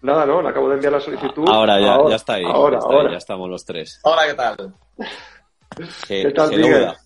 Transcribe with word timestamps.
Nada, 0.00 0.24
no, 0.24 0.40
le 0.40 0.48
acabo 0.48 0.68
de 0.68 0.76
enviar 0.76 0.92
la 0.92 1.00
solicitud. 1.00 1.44
Ahora 1.48 1.78
ya, 1.80 1.98
ya 2.08 2.16
está 2.16 2.34
ahí. 2.34 2.44
Ahora, 2.44 2.78
ya, 2.80 2.86
ahora. 2.86 3.10
ya 3.10 3.18
estamos 3.18 3.50
los 3.50 3.64
tres. 3.64 4.00
Hola, 4.04 4.26
¿qué 4.26 4.34
tal? 4.34 4.74
¿Qué, 6.06 6.22
¿Qué 6.22 6.30
tal, 6.30 6.50
novedad? 6.50 6.96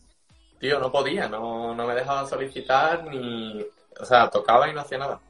Tío, 0.61 0.79
no 0.79 0.93
podía, 0.93 1.29
no, 1.29 1.75
no 1.75 1.87
me 1.87 1.95
dejaba 1.95 2.25
solicitar 2.27 3.05
ni... 3.05 3.61
O 4.01 4.05
sea, 4.05 4.31
tocaba 4.31 4.69
y 4.69 4.73
no 4.73 4.83
hacía 4.83 4.99
nada. 4.99 5.21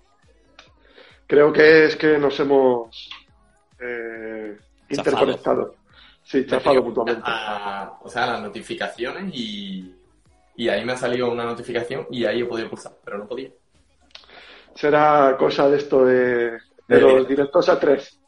Creo 1.27 1.51
que 1.51 1.87
es 1.87 1.97
que 1.97 2.19
nos 2.19 2.39
hemos 2.41 3.09
eh, 3.81 4.59
interconectado. 4.91 5.75
Sí, 6.33 6.47
chafado 6.47 6.83
mutuamente. 6.83 7.23
A- 7.27 7.99
o 8.03 8.09
sea, 8.09 8.27
las 8.27 8.41
notificaciones 8.43 9.35
y, 9.35 9.95
y 10.57 10.69
ahí 10.69 10.83
me 10.85 10.93
ha 10.93 10.97
salido 10.97 11.31
una 11.31 11.45
notificación 11.45 12.07
y 12.11 12.25
ahí 12.25 12.41
he 12.41 12.45
podido 12.47 12.71
pulsar, 12.71 12.93
pero 13.05 13.19
no 13.19 13.29
podía. 13.29 13.51
Será 14.75 15.37
cosa 15.39 15.69
de 15.69 15.77
esto 15.77 16.05
de, 16.07 16.53
de 16.53 16.59
De- 16.89 17.01
los 17.01 17.29
directos 17.29 17.69
a 17.69 17.79
tres. 17.79 18.19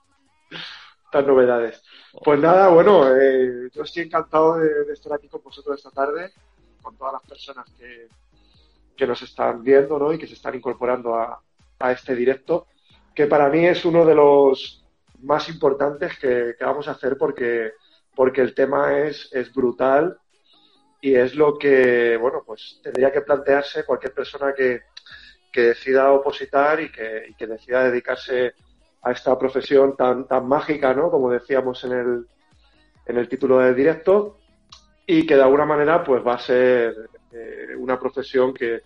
Estas 1.07 1.27
novedades. 1.27 1.83
Pues 2.23 2.39
nada, 2.41 2.69
bueno, 2.69 3.09
eh, 3.17 3.69
yo 3.73 3.83
estoy 3.83 4.03
encantado 4.05 4.59
de, 4.59 4.84
de 4.84 4.93
estar 4.93 5.12
aquí 5.15 5.29
con 5.29 5.43
vosotros 5.43 5.79
esta 5.79 5.91
tarde, 5.91 6.33
con 6.83 6.97
todas 6.97 7.15
las 7.15 7.23
personas 7.23 7.65
que, 7.79 8.09
que 8.97 9.07
nos 9.07 9.23
están 9.23 9.62
viendo 9.62 9.98
¿no? 9.98 10.12
y 10.12 10.19
que 10.19 10.27
se 10.27 10.34
están 10.34 10.55
incorporando 10.55 11.15
a, 11.15 11.41
a 11.79 11.93
este 11.93 12.15
directo, 12.15 12.67
que 13.15 13.27
para 13.27 13.48
mí 13.48 13.65
es 13.65 13.84
uno 13.84 14.05
de 14.05 14.15
los 14.15 14.84
más 15.23 15.48
importantes 15.48 16.19
que, 16.19 16.55
que 16.59 16.65
vamos 16.65 16.87
a 16.89 16.93
hacer 16.93 17.17
porque, 17.17 17.73
porque 18.15 18.41
el 18.41 18.55
tema 18.55 18.99
es, 18.99 19.29
es 19.33 19.53
brutal 19.53 20.19
y 21.01 21.15
es 21.15 21.35
lo 21.35 21.59
que, 21.59 22.17
bueno, 22.17 22.43
pues 22.47 22.81
tendría 22.83 23.13
que 23.13 23.21
plantearse 23.21 23.85
cualquier 23.85 24.15
persona 24.15 24.55
que, 24.55 24.83
que 25.53 25.61
decida 25.61 26.12
opositar 26.12 26.81
y 26.81 26.91
que, 26.91 27.34
que 27.37 27.47
decida 27.47 27.84
dedicarse 27.84 28.55
a 29.03 29.12
esta 29.12 29.39
profesión 29.39 29.97
tan, 29.97 30.27
tan 30.27 30.48
mágica, 30.48 30.95
¿no? 30.95 31.11
Como 31.11 31.31
decíamos 31.31 31.84
en 31.84 31.93
el, 31.93 32.27
en 33.06 33.19
el 33.19 33.29
título 33.29 33.59
del 33.59 33.75
directo, 33.75 34.39
y 35.06 35.27
que 35.27 35.37
de 35.37 35.43
alguna 35.43 35.67
manera 35.67 36.03
pues 36.03 36.27
va 36.27 36.34
a 36.34 36.39
ser 36.39 37.11
eh, 37.33 37.77
una 37.77 37.99
profesión 37.99 38.55
que, 38.55 38.81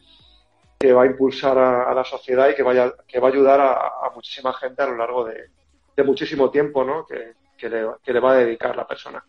que 0.77 0.93
va 0.93 1.05
a 1.05 1.07
impulsar 1.07 1.57
a, 1.57 1.89
a 1.89 1.95
la 1.95 2.05
sociedad 2.05 2.49
y 2.49 2.55
que, 2.57 2.65
vaya, 2.65 2.93
que 3.07 3.21
va 3.21 3.29
a 3.29 3.31
ayudar 3.31 3.61
a, 3.61 3.73
a 3.73 4.11
muchísima 4.13 4.53
gente 4.55 4.83
a 4.83 4.87
lo 4.87 4.97
largo 4.97 5.25
de, 5.25 5.51
de 5.97 6.03
muchísimo 6.03 6.51
tiempo, 6.51 6.83
¿no? 6.83 7.07
Que, 7.07 7.35
que 7.59 7.69
le, 7.69 7.87
que 8.03 8.13
le 8.13 8.21
va 8.21 8.33
a 8.33 8.37
dedicar 8.37 8.77
la 8.77 8.87
persona. 8.87 9.23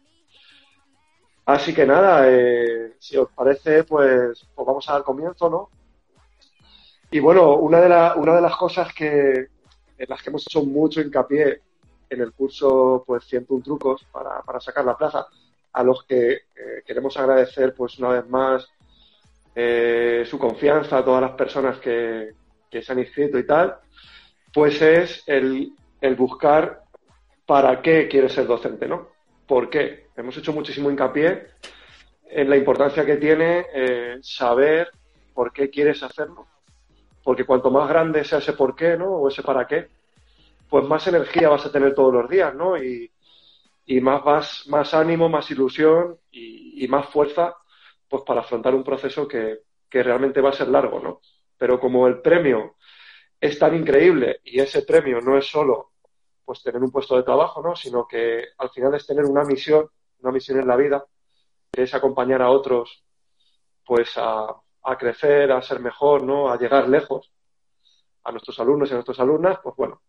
Así 1.45 1.73
que 1.73 1.85
nada, 1.85 2.29
eh, 2.29 2.95
si 2.99 3.17
os 3.17 3.29
parece, 3.31 3.83
pues, 3.83 4.45
pues 4.53 4.67
vamos 4.67 4.87
a 4.87 4.93
dar 4.93 5.03
comienzo, 5.03 5.49
¿no? 5.49 5.69
Y 7.11 7.19
bueno, 7.19 7.55
una 7.55 7.81
de, 7.81 7.89
la- 7.89 8.15
una 8.15 8.35
de 8.35 8.41
las 8.41 8.55
cosas 8.55 8.93
que, 8.93 9.47
en 9.97 10.07
las 10.09 10.21
que 10.21 10.29
hemos 10.29 10.43
hecho 10.47 10.63
mucho 10.63 11.01
hincapié 11.01 11.61
en 12.09 12.21
el 12.21 12.33
curso, 12.33 13.03
pues 13.05 13.23
101 13.25 13.63
trucos 13.63 14.05
para, 14.11 14.43
sacar 14.59 14.85
la 14.85 14.95
plaza, 14.97 15.25
a 15.73 15.83
los 15.83 16.03
que 16.03 16.31
eh, 16.33 16.83
queremos 16.85 17.17
agradecer, 17.17 17.73
pues 17.75 17.97
una 17.99 18.09
vez 18.09 18.27
más, 18.29 18.67
eh, 19.55 20.23
su 20.29 20.37
confianza 20.37 20.99
a 20.99 21.05
todas 21.05 21.21
las 21.21 21.31
personas 21.31 21.79
que, 21.79 22.31
que 22.69 22.81
se 22.81 22.91
han 22.91 22.99
inscrito 22.99 23.37
y 23.39 23.45
tal, 23.45 23.77
pues 24.53 24.81
es 24.81 25.23
el, 25.27 25.73
el 26.01 26.15
buscar 26.15 26.83
para 27.49 27.81
qué 27.81 28.07
quieres 28.07 28.33
ser 28.33 28.45
docente, 28.45 28.87
¿no? 28.87 29.09
¿Por 29.47 29.71
qué? 29.71 30.09
Hemos 30.15 30.37
hecho 30.37 30.53
muchísimo 30.53 30.91
hincapié 30.91 31.47
en 32.29 32.47
la 32.47 32.55
importancia 32.55 33.03
que 33.03 33.17
tiene 33.17 33.65
eh, 33.73 34.19
saber 34.21 34.91
por 35.33 35.51
qué 35.51 35.71
quieres 35.71 36.03
hacerlo 36.03 36.45
porque 37.23 37.45
cuanto 37.45 37.71
más 37.71 37.89
grande 37.89 38.23
sea 38.23 38.37
ese 38.37 38.53
por 38.53 38.75
qué, 38.75 38.95
¿no? 38.95 39.07
O 39.07 39.27
ese 39.29 39.41
para 39.41 39.65
qué, 39.65 39.87
pues 40.69 40.85
más 40.85 41.07
energía 41.07 41.49
vas 41.49 41.65
a 41.65 41.71
tener 41.71 41.95
todos 41.95 42.13
los 42.13 42.29
días, 42.29 42.53
¿no? 42.53 42.77
Y, 42.77 43.11
más 43.99 44.67
más 44.67 44.93
ánimo, 44.93 45.27
más 45.27 45.49
ilusión 45.49 46.19
y, 46.29 46.85
y 46.85 46.87
más 46.87 47.09
fuerza, 47.09 47.55
pues 48.07 48.21
para 48.21 48.41
afrontar 48.41 48.75
un 48.75 48.83
proceso 48.83 49.27
que, 49.27 49.61
que 49.89 50.03
realmente 50.03 50.41
va 50.41 50.49
a 50.49 50.53
ser 50.53 50.67
largo, 50.67 50.99
¿no? 50.99 51.21
Pero 51.57 51.79
como 51.79 52.05
el 52.07 52.21
premio 52.21 52.75
es 53.41 53.57
tan 53.57 53.75
increíble 53.75 54.41
y 54.43 54.59
ese 54.59 54.83
premio 54.83 55.19
no 55.21 55.35
es 55.35 55.47
solo 55.47 55.88
pues 56.49 56.63
tener 56.63 56.81
un 56.81 56.89
puesto 56.89 57.15
de 57.15 57.21
trabajo, 57.21 57.61
¿no? 57.61 57.75
Sino 57.75 58.07
que 58.07 58.43
al 58.57 58.71
final 58.71 58.95
es 58.95 59.05
tener 59.05 59.23
una 59.23 59.43
misión, 59.43 59.87
una 60.23 60.31
misión 60.31 60.59
en 60.59 60.67
la 60.67 60.75
vida, 60.75 61.05
que 61.71 61.83
es 61.83 61.93
acompañar 61.93 62.41
a 62.41 62.49
otros, 62.49 63.03
pues 63.85 64.17
a, 64.17 64.47
a 64.81 64.97
crecer, 64.97 65.51
a 65.51 65.61
ser 65.61 65.79
mejor, 65.79 66.23
¿no? 66.23 66.49
A 66.49 66.57
llegar 66.57 66.89
lejos 66.89 67.31
a 68.23 68.31
nuestros 68.31 68.59
alumnos 68.59 68.89
y 68.89 68.93
a 68.93 68.95
nuestras 68.95 69.19
alumnas, 69.19 69.59
pues 69.61 69.75
bueno, 69.75 70.01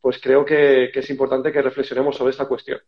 pues 0.00 0.18
creo 0.18 0.46
que, 0.46 0.88
que 0.90 1.00
es 1.00 1.10
importante 1.10 1.52
que 1.52 1.60
reflexionemos 1.60 2.16
sobre 2.16 2.30
esta 2.30 2.48
cuestión. 2.48 2.80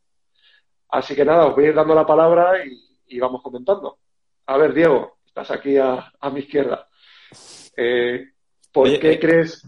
Así 0.88 1.14
que 1.14 1.26
nada, 1.26 1.44
os 1.44 1.54
voy 1.54 1.66
a 1.66 1.68
ir 1.68 1.74
dando 1.74 1.94
la 1.94 2.06
palabra 2.06 2.64
y, 2.64 2.72
y 3.08 3.20
vamos 3.20 3.42
comentando. 3.42 3.98
A 4.46 4.56
ver, 4.56 4.72
Diego, 4.72 5.18
estás 5.26 5.50
aquí 5.50 5.76
a, 5.76 6.10
a 6.18 6.30
mi 6.30 6.40
izquierda. 6.40 6.88
Eh, 7.76 8.32
¿Por 8.72 8.86
Oye, 8.86 8.98
qué 8.98 9.12
eh, 9.12 9.20
crees? 9.20 9.62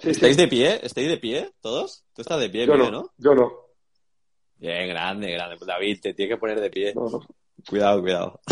Sí, 0.00 0.10
¿Estáis 0.10 0.36
sí. 0.36 0.42
de 0.42 0.48
pie? 0.48 0.80
¿Estáis 0.82 1.08
de 1.08 1.16
pie 1.18 1.50
todos? 1.60 2.04
Tú 2.14 2.22
estás 2.22 2.40
de 2.40 2.48
pie, 2.50 2.66
Yo 2.66 2.76
no, 2.76 2.90
¿no? 2.90 3.12
yo 3.18 3.34
no. 3.34 3.52
Bien, 4.56 4.88
grande, 4.88 5.30
grande. 5.32 5.56
David, 5.64 6.00
te 6.02 6.14
tiene 6.14 6.30
que 6.34 6.38
poner 6.38 6.60
de 6.60 6.70
pie. 6.70 6.92
no, 6.94 7.08
no. 7.08 7.20
Cuidado, 7.68 8.00
cuidado. 8.00 8.40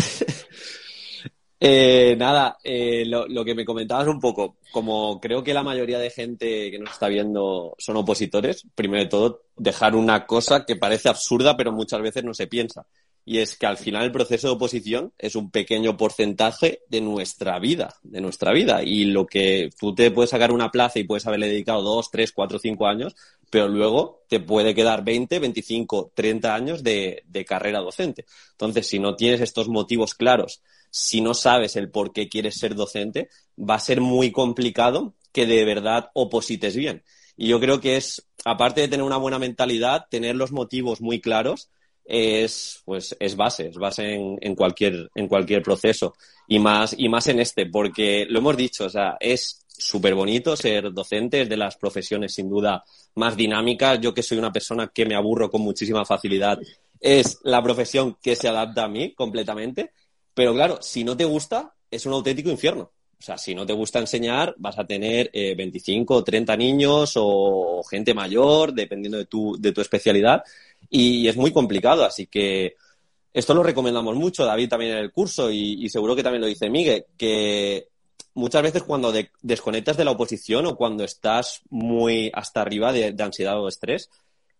Eh, 1.61 2.15
nada, 2.17 2.57
eh, 2.63 3.03
lo, 3.05 3.27
lo 3.27 3.43
que 3.43 3.53
me 3.53 3.65
comentabas 3.65 4.07
un 4.07 4.21
poco, 4.21 4.55
como 4.71 5.19
creo 5.19 5.43
que 5.43 5.53
la 5.53 5.61
mayoría 5.61 5.99
de 5.99 6.09
gente 6.09 6.71
que 6.71 6.79
nos 6.79 6.91
está 6.91 7.09
viendo 7.09 7.75
son 7.77 7.97
opositores, 7.97 8.65
primero 8.75 9.03
de 9.03 9.09
todo, 9.09 9.41
dejar 9.57 9.93
una 9.93 10.25
cosa 10.25 10.63
que 10.65 10.77
parece 10.77 11.09
absurda, 11.09 11.57
pero 11.57 11.73
muchas 11.73 12.01
veces 12.01 12.23
no 12.23 12.33
se 12.33 12.47
piensa. 12.47 12.85
Y 13.25 13.39
es 13.39 13.55
que 13.55 13.67
al 13.67 13.77
final 13.77 14.05
el 14.05 14.11
proceso 14.11 14.47
de 14.47 14.53
oposición 14.53 15.13
es 15.17 15.35
un 15.35 15.51
pequeño 15.51 15.97
porcentaje 15.97 16.81
de 16.89 17.01
nuestra 17.01 17.59
vida, 17.59 17.95
de 18.01 18.21
nuestra 18.21 18.51
vida. 18.53 18.81
Y 18.83 19.05
lo 19.05 19.27
que 19.27 19.69
tú 19.79 19.93
te 19.93 20.09
puedes 20.09 20.31
sacar 20.31 20.51
una 20.51 20.71
plaza 20.71 20.99
y 20.99 21.03
puedes 21.03 21.27
haberle 21.27 21.47
dedicado 21.47 21.81
dos, 21.81 22.09
tres, 22.09 22.31
cuatro, 22.31 22.57
cinco 22.57 22.87
años, 22.87 23.15
pero 23.49 23.67
luego 23.67 24.23
te 24.27 24.39
puede 24.39 24.75
quedar 24.75 25.03
20, 25.03 25.39
25, 25.39 26.11
30 26.13 26.55
años 26.55 26.83
de, 26.83 27.23
carrera 27.47 27.79
docente. 27.79 28.25
Entonces, 28.51 28.87
si 28.87 28.99
no 28.99 29.15
tienes 29.15 29.41
estos 29.41 29.69
motivos 29.69 30.13
claros, 30.13 30.61
si 30.91 31.21
no 31.21 31.33
sabes 31.33 31.75
el 31.75 31.89
por 31.89 32.13
qué 32.13 32.29
quieres 32.29 32.57
ser 32.57 32.75
docente, 32.75 33.29
va 33.57 33.75
a 33.75 33.79
ser 33.79 34.01
muy 34.01 34.31
complicado 34.31 35.15
que 35.31 35.45
de 35.45 35.65
verdad 35.65 36.09
oposites 36.13 36.75
bien. 36.75 37.03
Y 37.37 37.47
yo 37.47 37.59
creo 37.59 37.79
que 37.79 37.97
es, 37.97 38.27
aparte 38.43 38.81
de 38.81 38.87
tener 38.87 39.05
una 39.05 39.17
buena 39.17 39.39
mentalidad, 39.39 40.05
tener 40.09 40.35
los 40.35 40.51
motivos 40.51 41.01
muy 41.01 41.21
claros 41.21 41.69
es, 42.09 42.81
pues, 42.85 43.15
es 43.19 43.35
base, 43.35 43.67
es 43.67 43.75
base 43.75 44.15
en, 44.15 44.55
cualquier, 44.55 45.11
en 45.13 45.27
cualquier 45.27 45.61
proceso. 45.61 46.15
Y 46.47 46.57
más, 46.57 46.95
y 46.97 47.07
más 47.07 47.27
en 47.27 47.39
este, 47.39 47.67
porque 47.67 48.25
lo 48.27 48.39
hemos 48.39 48.57
dicho, 48.57 48.85
o 48.85 48.89
sea, 48.89 49.15
es 49.19 49.63
súper 49.67 50.15
bonito 50.15 50.55
ser 50.55 50.91
docente, 50.91 51.41
es 51.41 51.49
de 51.49 51.55
las 51.55 51.77
profesiones 51.77 52.33
sin 52.33 52.49
duda 52.49 52.83
más 53.15 53.37
dinámicas. 53.37 54.01
Yo 54.01 54.13
que 54.13 54.23
soy 54.23 54.39
una 54.39 54.51
persona 54.51 54.91
que 54.93 55.05
me 55.05 55.15
aburro 55.15 55.51
con 55.51 55.61
muchísima 55.61 56.03
facilidad, 56.03 56.59
es 56.99 57.37
la 57.43 57.61
profesión 57.61 58.17
que 58.21 58.35
se 58.35 58.47
adapta 58.47 58.85
a 58.85 58.89
mí 58.89 59.13
completamente. 59.13 59.91
Pero 60.33 60.53
claro, 60.53 60.79
si 60.81 61.03
no 61.03 61.15
te 61.15 61.25
gusta, 61.25 61.75
es 61.91 62.07
un 62.07 62.13
auténtico 62.13 62.49
infierno. 62.49 62.91
O 63.19 63.21
sea, 63.21 63.37
si 63.37 63.53
no 63.53 63.65
te 63.65 63.73
gusta 63.73 63.99
enseñar, 63.99 64.55
vas 64.57 64.79
a 64.79 64.87
tener 64.87 65.29
eh, 65.33 65.53
25 65.53 66.15
o 66.15 66.23
30 66.23 66.55
niños 66.55 67.11
o 67.15 67.83
gente 67.83 68.13
mayor, 68.13 68.73
dependiendo 68.73 69.17
de 69.17 69.25
tu, 69.25 69.57
de 69.59 69.73
tu 69.73 69.81
especialidad, 69.81 70.41
y 70.89 71.27
es 71.27 71.37
muy 71.37 71.51
complicado. 71.51 72.03
Así 72.03 72.27
que 72.27 72.75
esto 73.33 73.53
lo 73.53 73.63
recomendamos 73.63 74.15
mucho, 74.15 74.45
David 74.45 74.69
también 74.69 74.93
en 74.93 74.97
el 74.97 75.11
curso, 75.11 75.51
y, 75.51 75.87
seguro 75.89 76.15
que 76.15 76.23
también 76.23 76.41
lo 76.41 76.47
dice 76.47 76.69
Miguel, 76.69 77.05
que 77.17 77.87
muchas 78.33 78.63
veces 78.63 78.83
cuando 78.83 79.11
de- 79.11 79.31
desconectas 79.41 79.97
de 79.97 80.05
la 80.05 80.11
oposición 80.11 80.65
o 80.65 80.75
cuando 80.75 81.03
estás 81.03 81.61
muy 81.69 82.31
hasta 82.33 82.61
arriba 82.61 82.91
de, 82.91 83.15
ansiedad 83.19 83.61
o 83.61 83.67
estrés, 83.67 84.09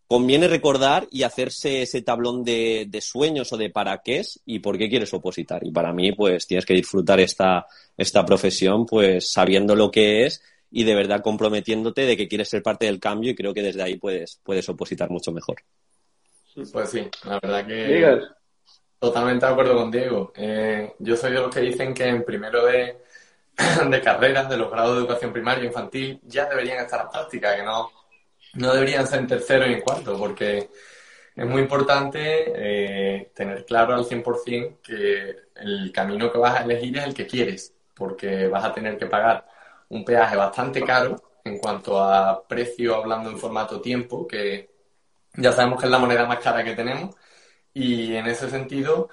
conviene 0.07 0.47
recordar 0.47 1.07
y 1.11 1.23
hacerse 1.23 1.83
ese 1.83 2.01
tablón 2.01 2.43
de, 2.43 2.87
de 2.89 3.01
sueños 3.01 3.51
o 3.53 3.57
de 3.57 3.69
para 3.69 4.01
qué 4.03 4.19
es 4.19 4.39
y 4.45 4.59
por 4.59 4.77
qué 4.77 4.89
quieres 4.89 5.13
opositar. 5.13 5.65
Y 5.65 5.71
para 5.71 5.93
mí, 5.93 6.11
pues 6.13 6.47
tienes 6.47 6.65
que 6.65 6.73
disfrutar 6.73 7.19
esta, 7.19 7.67
esta 7.97 8.25
profesión, 8.25 8.85
pues 8.85 9.31
sabiendo 9.31 9.75
lo 9.75 9.91
que 9.91 10.25
es 10.25 10.41
y 10.71 10.83
de 10.83 10.95
verdad 10.95 11.21
comprometiéndote 11.21 12.05
de 12.05 12.17
que 12.17 12.27
quieres 12.27 12.49
ser 12.49 12.63
parte 12.63 12.85
del 12.85 12.99
cambio 12.99 13.31
y 13.31 13.35
creo 13.35 13.53
que 13.53 13.61
desde 13.61 13.81
ahí 13.83 13.97
puedes, 13.97 14.39
puedes 14.43 14.67
opositar 14.69 15.09
mucho 15.09 15.31
mejor. 15.31 15.57
Pues 16.71 16.89
sí, 16.89 17.09
la 17.25 17.39
verdad 17.41 17.65
que 17.65 18.19
totalmente 18.99 19.45
de 19.45 19.51
acuerdo 19.51 19.75
con 19.75 19.91
Diego. 19.91 20.33
Eh, 20.35 20.93
yo 20.99 21.15
soy 21.15 21.31
de 21.31 21.39
los 21.39 21.53
que 21.53 21.61
dicen 21.61 21.93
que 21.93 22.05
en 22.05 22.23
primero 22.23 22.65
de, 22.65 22.97
de 23.89 24.01
carreras, 24.01 24.49
de 24.49 24.57
los 24.57 24.69
grados 24.69 24.95
de 24.95 24.99
educación 25.01 25.33
primaria 25.33 25.65
infantil, 25.65 26.19
ya 26.23 26.47
deberían 26.47 26.83
estar 26.83 27.03
las 27.03 27.13
prácticas, 27.13 27.55
que 27.55 27.63
no, 27.63 27.89
no 28.55 28.73
deberían 28.73 29.07
ser 29.07 29.19
en 29.19 29.27
tercero 29.27 29.67
y 29.67 29.73
en 29.73 29.81
cuarto, 29.81 30.17
porque 30.17 30.69
es 31.35 31.45
muy 31.45 31.61
importante 31.61 32.51
eh, 32.55 33.31
tener 33.33 33.65
claro 33.65 33.95
al 33.95 34.05
100% 34.05 34.79
que 34.83 35.35
el 35.55 35.91
camino 35.93 36.31
que 36.31 36.37
vas 36.37 36.59
a 36.59 36.63
elegir 36.63 36.97
es 36.97 37.05
el 37.05 37.13
que 37.13 37.27
quieres, 37.27 37.73
porque 37.95 38.47
vas 38.47 38.65
a 38.65 38.73
tener 38.73 38.97
que 38.97 39.05
pagar 39.05 39.47
un 39.89 40.03
peaje 40.03 40.35
bastante 40.35 40.83
caro 40.83 41.15
en 41.45 41.57
cuanto 41.57 42.03
a 42.03 42.45
precio, 42.47 42.95
hablando 42.95 43.29
en 43.29 43.37
formato 43.39 43.81
tiempo, 43.81 44.27
que 44.27 44.69
ya 45.35 45.51
sabemos 45.51 45.79
que 45.79 45.85
es 45.85 45.91
la 45.91 45.99
moneda 45.99 46.25
más 46.25 46.39
cara 46.39 46.63
que 46.63 46.75
tenemos, 46.75 47.15
y 47.73 48.15
en 48.15 48.27
ese 48.27 48.49
sentido 48.49 49.09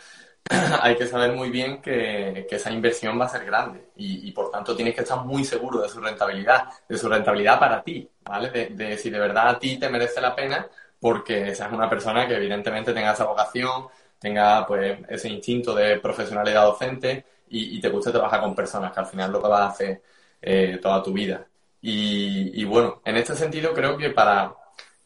hay 0.82 0.96
que 0.96 1.06
saber 1.06 1.32
muy 1.32 1.50
bien 1.50 1.80
que, 1.82 2.46
esa 2.50 2.70
inversión 2.70 3.20
va 3.20 3.26
a 3.26 3.28
ser 3.28 3.44
grande 3.44 3.90
y, 3.96 4.30
por 4.32 4.50
tanto 4.50 4.74
tienes 4.76 4.94
que 4.94 5.02
estar 5.02 5.24
muy 5.24 5.44
seguro 5.44 5.80
de 5.82 5.88
su 5.88 6.00
rentabilidad, 6.00 6.68
de 6.88 6.98
su 6.98 7.08
rentabilidad 7.08 7.58
para 7.58 7.82
ti, 7.82 8.08
¿vale? 8.24 8.50
De, 8.50 8.96
si 8.98 9.10
de 9.10 9.18
verdad 9.18 9.48
a 9.48 9.58
ti 9.58 9.78
te 9.78 9.88
merece 9.88 10.20
la 10.20 10.34
pena 10.34 10.66
porque 11.00 11.54
seas 11.54 11.72
una 11.72 11.88
persona 11.90 12.26
que 12.26 12.36
evidentemente 12.36 12.92
tenga 12.92 13.12
esa 13.12 13.24
vocación, 13.24 13.88
tenga 14.18 14.66
pues 14.66 14.98
ese 15.08 15.28
instinto 15.28 15.74
de 15.74 15.98
profesionalidad 16.00 16.64
docente 16.64 17.24
y, 17.48 17.80
te 17.80 17.88
guste 17.88 18.10
trabajar 18.10 18.40
con 18.40 18.54
personas, 18.54 18.92
que 18.92 19.00
al 19.00 19.06
final 19.06 19.32
lo 19.32 19.42
que 19.42 19.48
vas 19.48 19.60
a 19.60 19.68
hacer 19.68 20.02
eh, 20.42 20.78
toda 20.82 21.02
tu 21.02 21.12
vida. 21.12 21.46
Y 21.80 22.64
bueno, 22.64 23.00
en 23.04 23.16
este 23.16 23.36
sentido 23.36 23.72
creo 23.72 23.96
que 23.96 24.10
para, 24.10 24.52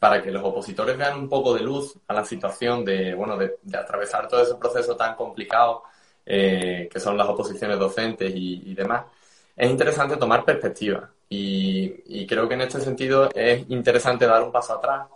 para 0.01 0.19
que 0.19 0.31
los 0.31 0.43
opositores 0.43 0.97
vean 0.97 1.15
un 1.15 1.29
poco 1.29 1.53
de 1.53 1.61
luz 1.61 1.95
a 2.07 2.13
la 2.15 2.25
situación 2.25 2.83
de, 2.83 3.13
bueno, 3.13 3.37
de, 3.37 3.55
atravesar 3.77 4.27
todo 4.27 4.41
ese 4.41 4.55
proceso 4.55 4.95
tan 4.95 5.15
complicado 5.15 5.83
eh, 6.25 6.89
que 6.91 6.99
son 6.99 7.15
las 7.15 7.27
oposiciones 7.27 7.77
docentes 7.77 8.33
y, 8.35 8.73
demás, 8.73 9.05
es 9.55 9.69
interesante 9.69 10.17
tomar 10.17 10.43
perspectiva. 10.43 11.07
Y, 11.29 12.25
creo 12.25 12.47
que 12.47 12.55
en 12.55 12.61
este 12.61 12.81
sentido 12.81 13.29
es 13.35 13.69
interesante 13.69 14.25
dar 14.25 14.41
un 14.41 14.51
paso 14.51 14.73
atrás 14.73 15.07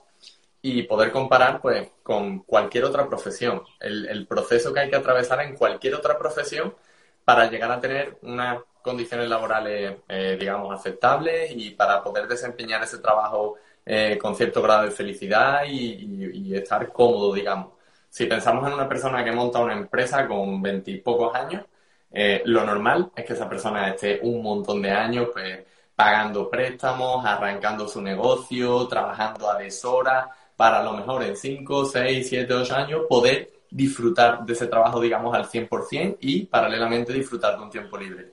y 0.61 0.83
poder 0.83 1.11
comparar 1.11 1.61
pues 1.61 1.89
con 2.03 2.41
cualquier 2.43 2.85
otra 2.85 3.07
profesión, 3.07 3.63
el, 3.79 4.27
proceso 4.27 4.71
que 4.71 4.81
hay 4.81 4.89
que 4.91 4.97
atravesar 4.97 5.41
en 5.41 5.55
cualquier 5.57 5.95
otra 5.95 6.15
profesión 6.15 6.75
para 7.23 7.49
llegar 7.49 7.71
a 7.71 7.79
tener 7.81 8.19
unas 8.21 8.59
condiciones 8.83 9.29
laborales, 9.29 9.95
eh, 10.07 10.37
digamos, 10.39 10.71
aceptables 10.79 11.53
y 11.55 11.71
para 11.71 12.03
poder 12.03 12.27
desempeñar 12.27 12.83
ese 12.83 12.99
trabajo 12.99 13.55
eh, 13.85 14.17
con 14.19 14.35
cierto 14.35 14.61
grado 14.61 14.83
de 14.83 14.91
felicidad 14.91 15.63
y, 15.65 16.53
estar 16.55 16.91
cómodo, 16.91 17.33
digamos. 17.33 17.73
Si 18.09 18.25
pensamos 18.25 18.67
en 18.67 18.73
una 18.73 18.87
persona 18.87 19.23
que 19.23 19.31
monta 19.31 19.59
una 19.59 19.73
empresa 19.73 20.27
con 20.27 20.61
veintipocos 20.61 21.35
años, 21.35 21.65
eh, 22.11 22.41
lo 22.45 22.63
normal 22.65 23.11
es 23.15 23.25
que 23.25 23.33
esa 23.33 23.49
persona 23.49 23.89
esté 23.89 24.19
un 24.23 24.41
montón 24.41 24.81
de 24.81 24.91
años 24.91 25.29
pues, 25.33 25.59
pagando 25.95 26.49
préstamos, 26.49 27.25
arrancando 27.25 27.87
su 27.87 28.01
negocio, 28.01 28.87
trabajando 28.87 29.49
a 29.49 29.57
deshora, 29.57 30.29
para 30.55 30.79
a 30.79 30.83
lo 30.83 30.93
mejor 30.93 31.23
en 31.23 31.35
5, 31.35 31.85
6, 31.85 32.27
7, 32.29 32.53
8 32.53 32.75
años 32.75 33.01
poder 33.09 33.51
disfrutar 33.69 34.45
de 34.45 34.53
ese 34.53 34.67
trabajo, 34.67 35.01
digamos, 35.01 35.35
al 35.35 35.45
100% 35.45 36.17
y 36.21 36.45
paralelamente 36.45 37.11
disfrutar 37.11 37.57
de 37.57 37.63
un 37.63 37.69
tiempo 37.69 37.97
libre. 37.97 38.31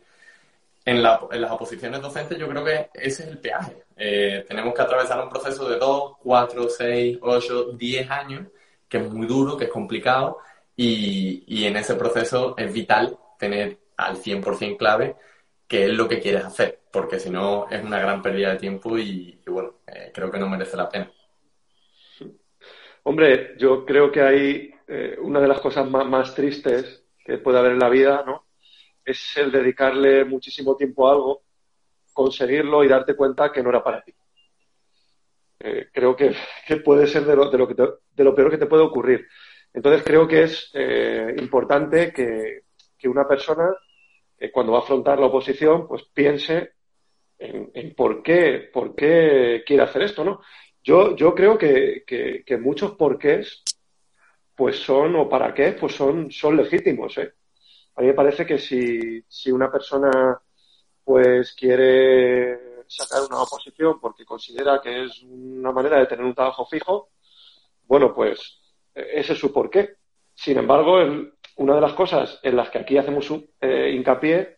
En, 0.85 1.03
las 1.03 1.51
oposiciones 1.51 2.01
docentes 2.01 2.39
yo 2.39 2.49
creo 2.49 2.65
que 2.65 2.91
ese 2.95 3.25
es 3.25 3.29
el 3.29 3.39
peaje. 3.39 3.85
Eh, 3.97 4.45
tenemos 4.49 4.75
que 4.75 4.83
atravesar 4.83 5.23
un 5.23 5.31
proceso 5.31 5.69
de 5.69 5.79
2, 5.79 6.15
4, 6.23 6.69
6, 6.69 7.19
8, 7.21 7.73
10 7.73 8.11
años, 8.11 8.49
que 8.89 8.99
es 8.99 9.11
muy 9.11 9.27
duro, 9.27 9.57
que 9.57 9.65
es 9.65 9.71
complicado, 9.71 10.39
y, 10.77 11.65
en 11.65 11.77
ese 11.77 11.95
proceso 11.95 12.55
es 12.57 12.73
vital 12.73 13.19
tener 13.39 13.79
al 13.97 14.17
100% 14.17 14.77
clave 14.77 15.17
qué 15.69 15.85
es 15.85 15.91
lo 15.91 16.09
que 16.09 16.21
quieres 16.21 16.45
hacer, 16.45 16.81
porque 16.93 17.19
si 17.19 17.31
no 17.31 17.69
es 17.71 17.83
una 17.83 18.01
gran 18.01 18.23
pérdida 18.23 18.53
de 18.53 18.59
tiempo 18.59 18.99
y, 18.99 19.41
bueno, 19.47 19.81
eh, 19.87 20.11
creo 20.13 20.31
que 20.31 20.39
no 20.39 20.49
merece 20.49 20.77
la 20.77 20.89
pena. 20.89 21.11
Hombre, 23.05 23.55
yo 23.59 23.85
creo 23.85 24.11
que 24.13 24.23
hay 24.23 24.75
eh, 24.87 25.17
una 25.21 25.41
de 25.41 25.49
las 25.49 25.61
cosas 25.61 25.89
más, 25.89 26.07
más, 26.07 26.35
tristes 26.35 27.05
que 27.25 27.39
puede 27.39 27.59
haber 27.59 27.73
en 27.73 27.79
la 27.79 27.89
vida, 27.89 28.23
¿no? 28.27 28.45
es 29.05 29.37
el 29.37 29.51
dedicarle 29.51 30.25
muchísimo 30.25 30.77
tiempo 30.77 31.09
a 31.09 31.13
algo, 31.13 31.43
conseguirlo 32.13 32.85
y 32.85 32.89
darte 32.89 33.15
cuenta 33.15 33.51
que 33.51 33.63
no 33.63 33.71
era 33.71 33.83
para 33.83 34.03
ti. 34.03 34.15
Eh, 35.65 35.91
creo 35.93 36.17
que, 36.17 36.35
puede 36.85 37.07
ser 37.07 37.25
de 37.25 37.37
lo, 37.37 37.49
peor 38.35 38.51
que 38.51 38.59
te 38.59 38.67
puede 38.67 38.83
ocurrir. 38.83 39.29
Entonces 39.73 40.03
creo 40.03 40.27
que 40.27 40.43
es 40.43 40.71
eh, 40.75 41.37
importante 41.39 42.13
que, 42.13 42.63
una 43.09 43.27
persona, 43.27 43.69
eh, 44.39 44.51
cuando 44.51 44.73
va 44.73 44.79
a 44.79 44.83
afrontar 44.83 45.19
la 45.19 45.27
oposición, 45.27 45.89
pues 45.89 46.05
piense 46.13 46.73
en, 47.39 47.95
por, 47.95 48.23
qué, 48.23 48.71
por 48.73 48.95
qué 48.95 49.65
quiere 49.67 49.83
hacer 49.83 50.03
esto, 50.03 50.25
¿no? 50.25 50.41
Yo, 50.83 51.17
yo 51.17 51.35
creo 51.35 51.59
que, 51.59 52.05
que, 52.07 52.57
muchos 52.59 52.93
porqués, 52.93 53.63
pues 54.55 54.77
son, 54.77 55.17
o 55.17 55.29
para 55.29 55.53
qué, 55.55 55.73
pues 55.73 55.95
son, 55.95 56.31
son 56.31 56.57
legítimos. 56.57 57.19
A 57.19 58.01
mí 58.01 58.07
me 58.07 58.15
parece 58.15 58.47
que 58.47 58.59
si, 58.59 59.23
si 59.29 59.51
una 59.51 59.71
persona 59.71 60.41
pues 61.05 61.53
quiere 61.55 62.85
sacar 62.87 63.23
una 63.29 63.43
oposición 63.43 63.99
porque 64.01 64.25
considera 64.25 64.81
que 64.81 65.05
es 65.05 65.23
una 65.23 65.73
manera 65.73 65.99
de 65.99 66.07
tener 66.07 66.25
un 66.25 66.35
trabajo 66.35 66.67
fijo, 66.67 67.11
bueno, 67.87 68.15
pues 68.15 68.59
ese 68.95 69.33
es 69.33 69.39
su 69.39 69.53
porqué. 69.53 69.97
Sin 70.35 70.59
embargo, 70.59 70.99
una 71.57 71.75
de 71.75 71.81
las 71.81 71.93
cosas 71.93 72.39
en 72.43 72.57
las 72.57 72.71
que 72.71 72.79
aquí 72.79 72.97
hacemos 72.99 73.31
eh, 73.61 73.93
hincapié 73.95 74.57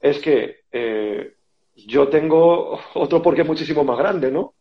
es 0.00 0.18
que 0.18 0.64
eh, 0.70 1.36
yo 1.74 2.08
tengo 2.08 2.78
otro 2.94 3.22
porqué 3.22 3.44
muchísimo 3.44 3.84
más 3.84 3.98
grande, 3.98 4.30
¿no? 4.30 4.54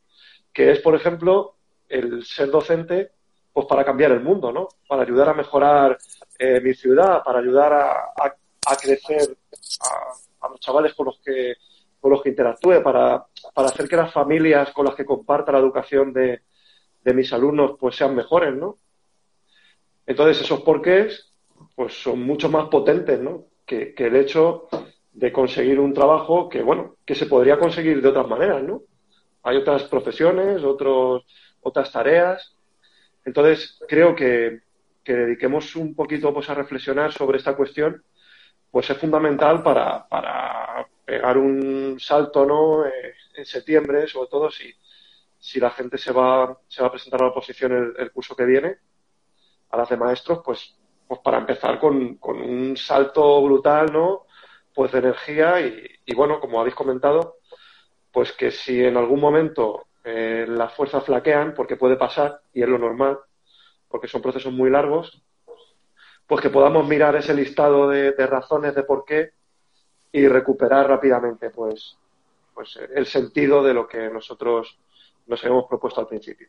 Que 0.53 0.71
es, 0.71 0.79
por 0.79 0.95
ejemplo, 0.95 1.55
el 1.87 2.25
ser 2.25 2.49
docente 2.49 3.11
pues 3.53 3.67
para 3.67 3.83
cambiar 3.83 4.11
el 4.11 4.21
mundo, 4.21 4.51
¿no? 4.51 4.69
Para 4.87 5.03
ayudar 5.03 5.29
a 5.29 5.33
mejorar 5.33 5.97
eh, 6.39 6.61
mi 6.61 6.73
ciudad, 6.73 7.21
para 7.23 7.39
ayudar 7.39 7.73
a, 7.73 8.75
crecer 8.81 9.35
a, 9.81 10.13
los 10.49 10.59
chavales 10.59 10.93
con 10.93 11.07
los 11.07 11.19
que 11.23 11.55
con 11.99 12.11
los 12.11 12.23
que 12.23 12.29
interactúe, 12.29 12.81
para, 12.81 13.27
para 13.53 13.67
hacer 13.67 13.87
que 13.87 13.95
las 13.95 14.11
familias 14.11 14.71
con 14.71 14.85
las 14.85 14.95
que 14.95 15.05
comparta 15.05 15.51
la 15.51 15.59
educación 15.59 16.11
de, 16.11 16.41
de 17.03 17.13
mis 17.13 17.31
alumnos 17.31 17.75
pues 17.79 17.95
sean 17.95 18.15
mejores, 18.15 18.55
¿no? 18.55 18.79
Entonces 20.07 20.41
esos 20.41 20.61
porqués 20.61 21.31
pues 21.75 22.01
son 22.01 22.23
mucho 22.23 22.49
más 22.49 22.69
potentes, 22.69 23.19
¿no? 23.19 23.45
Que, 23.65 23.93
que 23.93 24.07
el 24.07 24.15
hecho 24.15 24.67
de 25.13 25.31
conseguir 25.31 25.79
un 25.79 25.93
trabajo 25.93 26.49
que, 26.49 26.61
bueno, 26.61 26.95
que 27.05 27.15
se 27.15 27.25
podría 27.25 27.59
conseguir 27.59 28.01
de 28.01 28.09
otras 28.09 28.27
maneras, 28.27 28.63
¿no? 28.63 28.81
Hay 29.43 29.57
otras 29.57 29.83
profesiones, 29.83 30.63
otros, 30.63 31.25
otras 31.61 31.91
tareas. 31.91 32.55
Entonces, 33.25 33.79
creo 33.87 34.15
que, 34.15 34.61
que 35.03 35.13
dediquemos 35.13 35.75
un 35.75 35.95
poquito 35.95 36.33
pues, 36.33 36.49
a 36.49 36.55
reflexionar 36.55 37.11
sobre 37.11 37.37
esta 37.37 37.55
cuestión, 37.55 38.03
pues 38.71 38.89
es 38.89 38.97
fundamental 38.97 39.61
para, 39.61 40.07
para 40.07 40.87
pegar 41.05 41.37
un 41.37 41.99
salto 41.99 42.45
¿no? 42.45 42.85
Eh, 42.85 43.13
en 43.35 43.45
septiembre, 43.45 44.07
sobre 44.07 44.29
todo 44.29 44.49
si, 44.49 44.73
si 45.37 45.59
la 45.59 45.71
gente 45.71 45.97
se 45.97 46.11
va, 46.11 46.57
se 46.67 46.81
va 46.81 46.87
a 46.87 46.91
presentar 46.91 47.21
a 47.21 47.25
la 47.25 47.31
oposición 47.31 47.93
el, 47.97 48.11
curso 48.11 48.35
que 48.35 48.45
viene, 48.45 48.77
a 49.69 49.77
las 49.77 49.89
de 49.89 49.97
maestros, 49.97 50.41
pues, 50.43 50.75
pues 51.07 51.19
para 51.21 51.37
empezar 51.37 51.79
con, 51.79 52.15
con 52.15 52.41
un 52.41 52.77
salto 52.77 53.41
brutal, 53.43 53.91
¿no? 53.91 54.25
Pues 54.73 54.91
de 54.91 54.99
energía 54.99 55.59
y, 55.61 55.85
y, 56.05 56.15
bueno, 56.15 56.39
como 56.39 56.59
habéis 56.59 56.75
comentado, 56.75 57.37
pues 58.11 58.31
que 58.33 58.51
si 58.51 58.83
en 58.83 58.97
algún 58.97 59.19
momento 59.19 59.87
eh, 60.03 60.45
las 60.47 60.73
fuerzas 60.73 61.03
flaquean, 61.03 61.53
porque 61.53 61.77
puede 61.77 61.95
pasar 61.95 62.41
y 62.53 62.61
es 62.61 62.69
lo 62.69 62.77
normal, 62.77 63.19
porque 63.87 64.07
son 64.07 64.21
procesos 64.21 64.53
muy 64.53 64.69
largos, 64.69 65.21
pues 66.31 66.43
que 66.43 66.49
podamos 66.49 66.87
mirar 66.87 67.13
ese 67.17 67.33
listado 67.33 67.89
de, 67.89 68.13
razones 68.25 68.73
de 68.73 68.83
por 68.83 69.03
qué 69.03 69.31
y 70.13 70.29
recuperar 70.29 70.87
rápidamente 70.87 71.49
pues, 71.49 71.97
pues 72.53 72.79
el 72.95 73.05
sentido 73.05 73.61
de 73.61 73.73
lo 73.73 73.85
que 73.85 74.09
nosotros 74.09 74.79
nos 75.27 75.43
habíamos 75.43 75.65
propuesto 75.67 75.99
al 75.99 76.07
principio. 76.07 76.47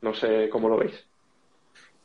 No 0.00 0.14
sé 0.14 0.48
cómo 0.48 0.70
lo 0.70 0.78
veis. 0.78 1.06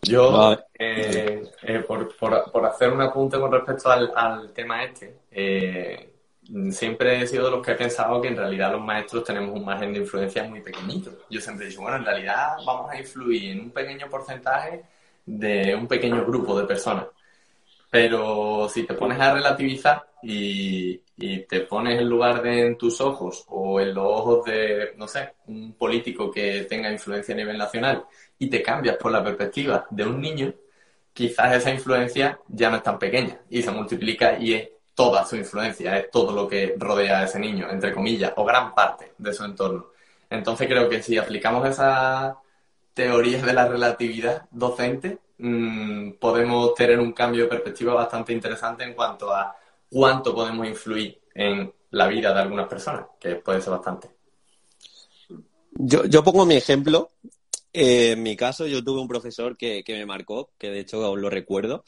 Yo, 0.02 0.58
eh, 0.78 1.50
eh, 1.62 1.80
por, 1.88 2.18
por, 2.18 2.66
hacer 2.66 2.92
un 2.92 3.00
apunte 3.00 3.40
con 3.40 3.50
respecto 3.50 3.90
al, 3.90 4.12
al 4.14 4.52
tema 4.52 4.84
este, 4.84 5.20
eh, 5.32 6.16
siempre 6.70 7.22
he 7.22 7.28
sido 7.28 7.46
de 7.46 7.52
los 7.52 7.66
que 7.66 7.72
he 7.72 7.76
pensado 7.76 8.20
que 8.20 8.28
en 8.28 8.36
realidad 8.36 8.74
los 8.74 8.82
maestros 8.82 9.24
tenemos 9.24 9.56
un 9.56 9.64
margen 9.64 9.94
de 9.94 10.00
influencia 10.00 10.44
muy 10.44 10.60
pequeñito. 10.60 11.12
Yo 11.30 11.40
siempre 11.40 11.66
he 11.66 11.70
dicho, 11.70 11.82
bueno, 11.82 11.96
en 11.96 12.04
realidad 12.04 12.58
vamos 12.66 12.92
a 12.92 13.00
influir 13.00 13.52
en 13.52 13.62
un 13.62 13.72
pequeño 13.72 14.10
porcentaje 14.10 14.84
de 15.26 15.76
un 15.76 15.88
pequeño 15.88 16.26
grupo 16.26 16.60
de 16.60 16.68
personas. 16.68 17.08
Pero 17.90 18.68
si 18.70 18.84
te 18.84 18.96
pones 18.96 19.20
a 19.20 19.34
relativizar 19.34 20.08
y, 20.24 20.98
te 21.48 21.62
pones 21.62 22.00
en 22.02 22.10
lugar 22.10 22.42
de 22.42 22.68
en 22.68 22.78
tus 22.78 23.00
ojos 23.02 23.46
o 23.50 23.80
en 23.80 23.94
los 23.94 24.06
ojos 24.06 24.46
de, 24.46 24.94
no 24.98 25.08
sé, 25.08 25.36
un 25.48 25.74
político 25.74 26.32
que 26.32 26.64
tenga 26.64 26.92
influencia 26.92 27.34
a 27.34 27.38
nivel 27.38 27.58
nacional 27.58 28.06
y 28.40 28.50
te 28.50 28.62
cambias 28.62 28.98
por 28.98 29.12
la 29.12 29.24
perspectiva 29.24 29.86
de 29.90 30.06
un 30.06 30.20
niño, 30.20 30.54
quizás 31.14 31.56
esa 31.56 31.72
influencia 31.72 32.40
ya 32.48 32.70
no 32.70 32.78
es 32.78 32.84
tan 32.84 33.00
pequeña 33.00 33.40
y 33.50 33.62
se 33.62 33.72
multiplica 33.72 34.38
y 34.40 34.54
es 34.54 34.70
toda 34.94 35.26
su 35.26 35.36
influencia, 35.36 35.98
es 35.98 36.10
todo 36.12 36.32
lo 36.34 36.48
que 36.48 36.76
rodea 36.78 37.20
a 37.20 37.24
ese 37.26 37.40
niño, 37.40 37.70
entre 37.70 37.94
comillas, 37.94 38.34
o 38.36 38.46
gran 38.46 38.74
parte 38.74 39.14
de 39.18 39.34
su 39.34 39.44
entorno. 39.46 39.88
Entonces 40.30 40.68
creo 40.68 40.90
que 40.90 41.02
si 41.02 41.18
aplicamos 41.18 41.68
esa, 41.68 42.38
teorías 42.94 43.46
de 43.46 43.54
la 43.54 43.68
relatividad 43.68 44.46
docente, 44.52 45.20
mm, 45.38 46.12
podemos 46.14 46.74
tener 46.76 47.00
un 47.00 47.14
cambio 47.14 47.44
de 47.44 47.50
perspectiva 47.50 47.94
bastante 47.94 48.34
interesante 48.34 48.84
en 48.84 48.94
cuanto 48.94 49.34
a 49.34 49.56
cuánto 49.90 50.34
podemos 50.34 50.68
influir 50.68 51.22
en 51.34 51.72
la 51.92 52.08
vida 52.08 52.34
de 52.34 52.42
algunas 52.42 52.68
personas, 52.68 53.06
que 53.20 53.36
puede 53.36 53.62
ser 53.62 53.72
bastante. 53.72 54.10
Yo, 55.72 56.06
yo 56.06 56.24
pongo 56.24 56.46
mi 56.46 56.56
ejemplo. 56.56 57.12
Eh, 57.72 58.12
en 58.12 58.22
mi 58.22 58.36
caso, 58.36 58.68
yo 58.68 58.84
tuve 58.84 59.02
un 59.02 59.08
profesor 59.08 59.58
que, 59.58 59.84
que 59.84 59.94
me 59.94 60.06
marcó, 60.06 60.52
que 60.58 60.70
de 60.70 60.80
hecho 60.80 61.04
aún 61.04 61.22
lo 61.22 61.30
recuerdo, 61.30 61.84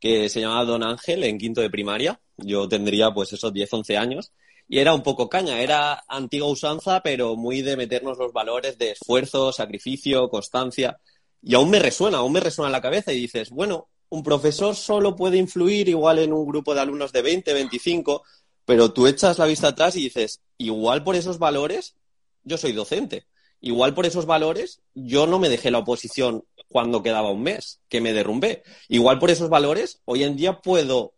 que 0.00 0.28
se 0.28 0.40
llamaba 0.40 0.64
Don 0.64 0.82
Ángel 0.82 1.24
en 1.24 1.38
quinto 1.38 1.60
de 1.60 1.70
primaria. 1.70 2.20
Yo 2.36 2.68
tendría 2.68 3.12
pues 3.12 3.32
esos 3.32 3.52
10, 3.52 3.72
11 3.72 3.96
años. 3.96 4.32
Y 4.68 4.78
era 4.78 4.94
un 4.94 5.02
poco 5.02 5.28
caña, 5.28 5.60
era 5.60 6.04
antigua 6.08 6.48
usanza, 6.48 7.00
pero 7.00 7.36
muy 7.36 7.62
de 7.62 7.76
meternos 7.76 8.18
los 8.18 8.32
valores 8.32 8.76
de 8.76 8.90
esfuerzo, 8.90 9.52
sacrificio, 9.52 10.28
constancia. 10.28 10.98
Y 11.42 11.54
aún 11.54 11.70
me 11.70 11.78
resuena, 11.78 12.18
aún 12.18 12.32
me 12.32 12.40
resuena 12.40 12.68
en 12.68 12.72
la 12.72 12.82
cabeza 12.82 13.12
y 13.12 13.20
dices, 13.20 13.50
bueno, 13.50 13.88
un 14.10 14.22
profesor 14.22 14.76
solo 14.76 15.16
puede 15.16 15.38
influir 15.38 15.88
igual 15.88 16.18
en 16.18 16.32
un 16.32 16.46
grupo 16.46 16.74
de 16.74 16.80
alumnos 16.80 17.12
de 17.12 17.22
20, 17.22 17.52
25, 17.52 18.22
pero 18.64 18.92
tú 18.92 19.06
echas 19.06 19.38
la 19.38 19.46
vista 19.46 19.68
atrás 19.68 19.96
y 19.96 20.02
dices, 20.02 20.40
igual 20.58 21.02
por 21.02 21.16
esos 21.16 21.38
valores 21.38 21.96
yo 22.44 22.58
soy 22.58 22.72
docente. 22.72 23.26
Igual 23.60 23.94
por 23.94 24.06
esos 24.06 24.26
valores 24.26 24.82
yo 24.94 25.26
no 25.26 25.38
me 25.38 25.48
dejé 25.48 25.70
la 25.70 25.78
oposición 25.78 26.44
cuando 26.68 27.02
quedaba 27.02 27.30
un 27.30 27.42
mes, 27.42 27.80
que 27.88 28.00
me 28.00 28.12
derrumbé. 28.12 28.62
Igual 28.88 29.18
por 29.18 29.30
esos 29.30 29.48
valores 29.48 30.00
hoy 30.04 30.24
en 30.24 30.36
día 30.36 30.60
puedo 30.60 31.14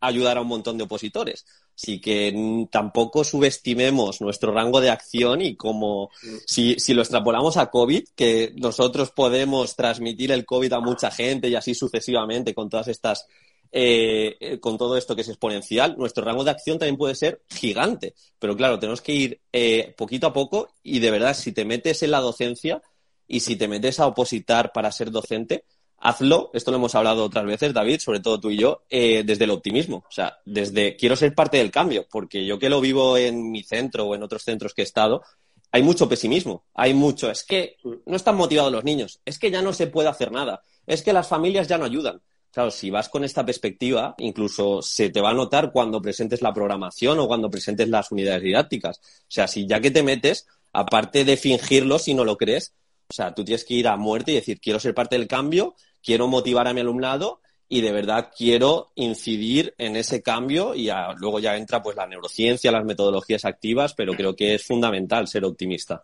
ayudar 0.00 0.38
a 0.38 0.40
un 0.40 0.48
montón 0.48 0.76
de 0.78 0.84
opositores. 0.84 1.46
Así 1.80 2.00
que 2.00 2.66
tampoco 2.72 3.22
subestimemos 3.22 4.20
nuestro 4.20 4.52
rango 4.52 4.80
de 4.80 4.90
acción 4.90 5.40
y 5.40 5.54
como 5.54 6.10
si, 6.44 6.74
si, 6.80 6.92
lo 6.92 7.02
extrapolamos 7.02 7.56
a 7.56 7.70
COVID, 7.70 8.02
que 8.16 8.52
nosotros 8.56 9.12
podemos 9.12 9.76
transmitir 9.76 10.32
el 10.32 10.44
COVID 10.44 10.72
a 10.72 10.80
mucha 10.80 11.12
gente 11.12 11.48
y 11.48 11.54
así 11.54 11.76
sucesivamente 11.76 12.52
con 12.52 12.68
todas 12.68 12.88
estas 12.88 13.28
eh, 13.70 14.36
eh, 14.40 14.58
con 14.58 14.78
todo 14.78 14.96
esto 14.96 15.14
que 15.14 15.20
es 15.20 15.28
exponencial, 15.28 15.96
nuestro 15.98 16.24
rango 16.24 16.42
de 16.42 16.50
acción 16.50 16.80
también 16.80 16.96
puede 16.96 17.14
ser 17.14 17.42
gigante. 17.48 18.14
Pero 18.40 18.56
claro, 18.56 18.80
tenemos 18.80 19.00
que 19.00 19.12
ir 19.12 19.40
eh, 19.52 19.94
poquito 19.96 20.26
a 20.26 20.32
poco 20.32 20.70
y 20.82 20.98
de 20.98 21.12
verdad, 21.12 21.34
si 21.34 21.52
te 21.52 21.64
metes 21.64 22.02
en 22.02 22.10
la 22.10 22.20
docencia 22.20 22.82
y 23.28 23.38
si 23.40 23.54
te 23.54 23.68
metes 23.68 24.00
a 24.00 24.06
opositar 24.08 24.72
para 24.72 24.90
ser 24.90 25.12
docente, 25.12 25.64
hazlo, 26.00 26.50
esto 26.54 26.70
lo 26.70 26.76
hemos 26.76 26.94
hablado 26.94 27.24
otras 27.24 27.44
veces, 27.44 27.74
David, 27.74 28.00
sobre 28.00 28.20
todo 28.20 28.40
tú 28.40 28.50
y 28.50 28.58
yo, 28.58 28.82
desde 28.90 29.44
el 29.44 29.50
optimismo. 29.50 30.04
O 30.08 30.12
sea, 30.12 30.38
desde 30.44 30.96
quiero 30.96 31.16
ser 31.16 31.34
parte 31.34 31.58
del 31.58 31.70
cambio, 31.70 32.06
porque 32.10 32.44
yo 32.44 32.58
que 32.58 32.68
lo 32.68 32.80
vivo 32.80 33.16
en 33.16 33.50
mi 33.50 33.62
centro 33.62 34.06
o 34.06 34.14
en 34.14 34.22
otros 34.22 34.42
centros 34.42 34.74
que 34.74 34.82
he 34.82 34.84
estado, 34.84 35.22
hay 35.70 35.82
mucho 35.82 36.08
pesimismo, 36.08 36.64
hay 36.74 36.94
mucho, 36.94 37.30
es 37.30 37.44
que 37.44 37.76
no 38.06 38.16
están 38.16 38.36
motivados 38.36 38.72
los 38.72 38.84
niños, 38.84 39.20
es 39.24 39.38
que 39.38 39.50
ya 39.50 39.60
no 39.60 39.72
se 39.74 39.86
puede 39.86 40.08
hacer 40.08 40.32
nada, 40.32 40.62
es 40.86 41.02
que 41.02 41.12
las 41.12 41.28
familias 41.28 41.68
ya 41.68 41.76
no 41.76 41.84
ayudan. 41.84 42.22
Claro, 42.50 42.70
si 42.70 42.88
vas 42.88 43.10
con 43.10 43.22
esta 43.22 43.44
perspectiva, 43.44 44.14
incluso 44.18 44.80
se 44.80 45.10
te 45.10 45.20
va 45.20 45.30
a 45.30 45.34
notar 45.34 45.70
cuando 45.70 46.00
presentes 46.00 46.40
la 46.40 46.54
programación 46.54 47.18
o 47.18 47.28
cuando 47.28 47.50
presentes 47.50 47.88
las 47.90 48.10
unidades 48.10 48.42
didácticas. 48.42 48.98
O 48.98 49.30
sea, 49.30 49.46
si 49.46 49.66
ya 49.66 49.80
que 49.80 49.90
te 49.90 50.02
metes, 50.02 50.46
aparte 50.72 51.26
de 51.26 51.36
fingirlo 51.36 51.98
si 51.98 52.14
no 52.14 52.24
lo 52.24 52.38
crees, 52.38 52.72
o 53.10 53.12
sea, 53.12 53.34
tú 53.34 53.44
tienes 53.44 53.64
que 53.64 53.74
ir 53.74 53.86
a 53.86 53.98
muerte 53.98 54.32
y 54.32 54.36
decir, 54.36 54.60
quiero 54.60 54.80
ser 54.80 54.94
parte 54.94 55.18
del 55.18 55.28
cambio, 55.28 55.76
quiero 56.08 56.26
motivar 56.26 56.66
a 56.66 56.72
mi 56.72 56.80
alumnado 56.80 57.42
y 57.68 57.82
de 57.82 57.92
verdad 57.92 58.30
quiero 58.34 58.92
incidir 58.94 59.74
en 59.76 59.94
ese 59.94 60.22
cambio 60.22 60.74
y 60.74 60.90
luego 61.18 61.38
ya 61.38 61.54
entra 61.54 61.82
pues 61.82 61.96
la 61.96 62.06
neurociencia, 62.06 62.72
las 62.72 62.86
metodologías 62.86 63.44
activas, 63.44 63.92
pero 63.92 64.14
creo 64.14 64.34
que 64.34 64.54
es 64.54 64.66
fundamental 64.66 65.28
ser 65.28 65.44
optimista. 65.44 66.02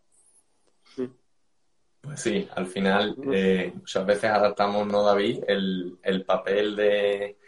Pues 2.02 2.20
sí, 2.20 2.46
al 2.54 2.66
final 2.66 3.16
eh, 3.32 3.72
muchas 3.74 4.04
veces 4.04 4.24
adaptamos, 4.24 4.86
¿no, 4.86 5.02
David? 5.02 5.42
El, 5.48 5.96
el 6.02 6.22
papel 6.22 6.76
de, 6.76 7.38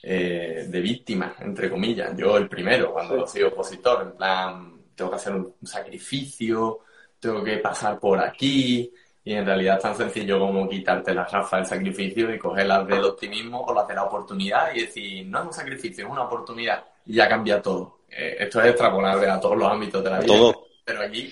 eh, 0.00 0.66
de 0.68 0.80
víctima, 0.80 1.34
entre 1.40 1.68
comillas. 1.68 2.16
Yo 2.16 2.36
el 2.36 2.48
primero, 2.48 2.92
cuando 2.92 3.26
soy 3.26 3.42
opositor, 3.42 4.02
en 4.02 4.12
plan, 4.16 4.82
tengo 4.94 5.10
que 5.10 5.16
hacer 5.16 5.34
un, 5.34 5.52
sacrificio, 5.64 6.78
tengo 7.18 7.42
que 7.42 7.56
pasar 7.56 7.98
por 7.98 8.20
aquí, 8.20 8.88
y 9.28 9.34
en 9.34 9.44
realidad 9.44 9.76
es 9.76 9.82
tan 9.82 9.94
sencillo 9.94 10.38
como 10.38 10.66
quitarte 10.66 11.12
las 11.12 11.30
gafas 11.30 11.60
del 11.60 11.66
sacrificio 11.66 12.34
y 12.34 12.38
coger 12.38 12.66
las 12.66 12.86
del 12.86 13.04
optimismo 13.04 13.60
o 13.60 13.74
las 13.74 13.86
de 13.86 13.94
la 13.94 14.04
oportunidad 14.04 14.74
y 14.74 14.80
decir, 14.80 15.26
no 15.26 15.40
es 15.40 15.46
un 15.48 15.52
sacrificio, 15.52 16.06
es 16.06 16.10
una 16.10 16.22
oportunidad, 16.22 16.82
y 17.04 17.16
ya 17.16 17.28
cambia 17.28 17.60
todo. 17.60 17.98
Eh, 18.08 18.36
esto 18.38 18.58
es 18.62 18.68
extrapolable 18.68 19.28
a 19.28 19.38
todos 19.38 19.58
los 19.58 19.70
ámbitos 19.70 20.02
de 20.02 20.08
la 20.08 20.20
vida. 20.20 20.28
Todo. 20.28 20.66
Pero 20.82 21.02
aquí 21.02 21.30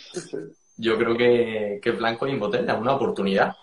yo 0.77 0.99
creo 0.99 1.17
que, 1.17 1.81
que 1.83 1.91
blanco 1.93 2.27
y 2.27 2.33
en 2.33 2.39
botella, 2.39 2.75
una 2.75 2.97
oportunidad. 2.97 3.57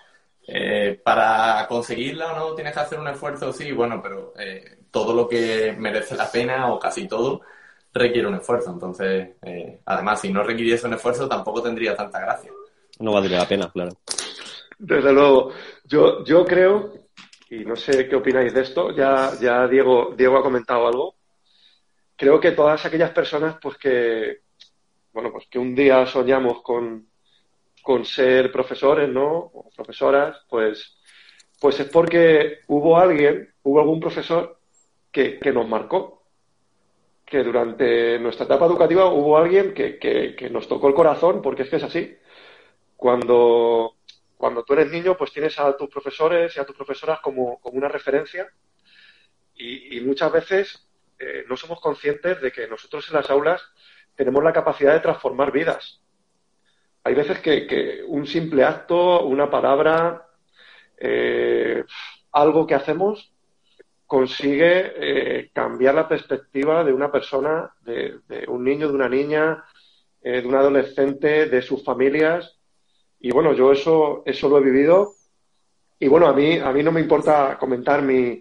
Eh, 0.47 0.99
para 1.03 1.67
conseguirla 1.69 2.33
o 2.33 2.35
no 2.35 2.55
tienes 2.55 2.73
que 2.73 2.79
hacer 2.79 2.99
un 2.99 3.09
esfuerzo, 3.09 3.53
sí, 3.53 3.71
bueno, 3.71 4.01
pero 4.01 4.33
eh, 4.39 4.79
todo 4.89 5.13
lo 5.13 5.29
que 5.29 5.75
merece 5.77 6.15
la 6.15 6.31
pena 6.31 6.73
o 6.73 6.79
casi 6.79 7.07
todo 7.07 7.41
requiere 7.93 8.27
un 8.27 8.33
esfuerzo. 8.33 8.71
Entonces, 8.71 9.29
eh, 9.43 9.79
además, 9.85 10.21
si 10.21 10.33
no 10.33 10.41
requiriese 10.41 10.87
un 10.87 10.95
esfuerzo, 10.95 11.29
tampoco 11.29 11.61
tendría 11.61 11.95
tanta 11.95 12.19
gracia. 12.19 12.49
No 12.97 13.11
valdría 13.11 13.37
la 13.37 13.47
pena, 13.47 13.69
claro. 13.71 13.91
Desde 14.79 15.13
luego, 15.13 15.51
yo, 15.85 16.23
yo 16.23 16.45
creo, 16.45 16.93
y 17.49 17.65
no 17.65 17.75
sé 17.75 18.07
qué 18.07 18.15
opináis 18.15 18.53
de 18.53 18.61
esto, 18.61 18.91
ya, 18.91 19.31
ya 19.39 19.67
Diego, 19.67 20.13
Diego 20.17 20.37
ha 20.37 20.43
comentado 20.43 20.87
algo. 20.87 21.15
Creo 22.15 22.39
que 22.39 22.51
todas 22.51 22.85
aquellas 22.85 23.11
personas 23.11 23.57
pues 23.61 23.77
que, 23.77 24.41
bueno, 25.13 25.31
pues 25.31 25.47
que 25.49 25.59
un 25.59 25.75
día 25.75 26.05
soñamos 26.05 26.61
con, 26.61 27.07
con 27.83 28.05
ser 28.05 28.51
profesores, 28.51 29.09
¿no? 29.09 29.29
O 29.53 29.69
profesoras, 29.75 30.37
pues, 30.49 30.97
pues 31.59 31.79
es 31.79 31.87
porque 31.89 32.59
hubo 32.67 32.97
alguien, 32.97 33.53
hubo 33.63 33.79
algún 33.79 33.99
profesor 33.99 34.57
que, 35.11 35.37
que 35.39 35.51
nos 35.51 35.67
marcó. 35.67 36.23
Que 37.25 37.43
durante 37.43 38.19
nuestra 38.19 38.45
etapa 38.45 38.65
educativa 38.65 39.05
hubo 39.05 39.37
alguien 39.37 39.73
que, 39.73 39.97
que, 39.97 40.49
nos 40.49 40.67
tocó 40.67 40.87
el 40.87 40.93
corazón, 40.93 41.41
porque 41.41 41.63
es 41.63 41.69
que 41.69 41.77
es 41.77 41.83
así. 41.83 42.15
Cuando, 42.95 43.95
cuando 44.37 44.63
tú 44.63 44.73
eres 44.73 44.91
niño, 44.91 45.15
pues 45.17 45.31
tienes 45.31 45.59
a 45.59 45.75
tus 45.77 45.89
profesores 45.89 46.55
y 46.55 46.59
a 46.59 46.65
tus 46.65 46.75
profesoras 46.75 47.19
como, 47.21 47.59
una 47.63 47.87
referencia. 47.87 48.47
Y, 49.55 49.97
y 49.97 50.01
muchas 50.01 50.31
veces 50.31 50.87
eh, 51.19 51.45
no 51.47 51.55
somos 51.55 51.79
conscientes 51.79 52.41
de 52.41 52.51
que 52.51 52.67
nosotros 52.67 53.07
en 53.09 53.15
las 53.15 53.29
aulas 53.29 53.61
tenemos 54.15 54.43
la 54.43 54.53
capacidad 54.53 54.93
de 54.93 54.99
transformar 54.99 55.51
vidas. 55.51 56.01
Hay 57.03 57.15
veces 57.15 57.39
que, 57.39 58.01
un 58.07 58.25
simple 58.25 58.63
acto, 58.63 59.25
una 59.25 59.49
palabra, 59.49 60.25
eh, 60.97 61.83
algo 62.31 62.65
que 62.65 62.75
hacemos 62.75 63.33
consigue 64.05 64.93
eh, 64.95 65.49
cambiar 65.53 65.95
la 65.95 66.07
perspectiva 66.07 66.83
de 66.83 66.93
una 66.93 67.11
persona, 67.11 67.73
de, 67.81 68.19
un 68.47 68.63
niño, 68.63 68.87
de 68.87 68.93
una 68.93 69.09
niña, 69.09 69.65
eh, 70.21 70.41
de 70.41 70.47
un 70.47 70.55
adolescente, 70.55 71.47
de 71.47 71.61
sus 71.61 71.83
familias. 71.83 72.57
Y 73.23 73.31
bueno, 73.31 73.53
yo 73.53 73.71
eso, 73.71 74.21
eso 74.25 74.49
lo 74.49 74.59
he 74.59 74.63
vivido. 74.63 75.15
Y 75.97 76.07
bueno, 76.07 76.27
a 76.27 76.33
mí, 76.33 76.59
a 76.59 76.71
mí 76.71 76.83
no 76.83 76.91
me 76.91 77.01
importa 77.01 77.57
comentar 77.57 78.03
mi, 78.03 78.39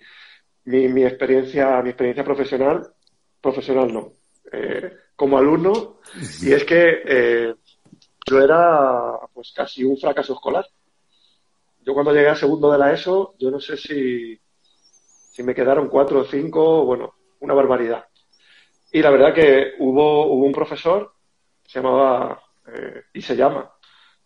mi, 0.64 0.88
mi 0.88 1.04
experiencia, 1.04 1.80
mi 1.80 1.88
experiencia 1.88 2.24
profesional. 2.24 2.92
Profesional 3.40 3.90
no 3.92 4.12
como 5.22 5.38
alumno 5.38 5.98
y 6.40 6.52
es 6.52 6.64
que 6.64 7.02
eh, 7.06 7.54
yo 8.26 8.40
era 8.40 9.18
pues 9.32 9.52
casi 9.54 9.84
un 9.84 9.96
fracaso 9.96 10.34
escolar. 10.34 10.66
Yo 11.80 11.94
cuando 11.94 12.12
llegué 12.12 12.28
a 12.28 12.34
segundo 12.34 12.70
de 12.70 12.78
la 12.78 12.92
ESO, 12.92 13.36
yo 13.38 13.50
no 13.50 13.60
sé 13.60 13.76
si, 13.76 14.36
si 15.30 15.42
me 15.44 15.54
quedaron 15.54 15.88
cuatro 15.88 16.20
o 16.20 16.24
cinco, 16.24 16.84
bueno, 16.84 17.14
una 17.38 17.54
barbaridad. 17.54 18.04
Y 18.92 19.00
la 19.00 19.10
verdad 19.10 19.32
que 19.32 19.74
hubo, 19.78 20.26
hubo 20.26 20.44
un 20.44 20.52
profesor, 20.52 21.12
se 21.64 21.80
llamaba 21.80 22.42
eh, 22.66 23.02
y 23.14 23.22
se 23.22 23.36
llama 23.36 23.70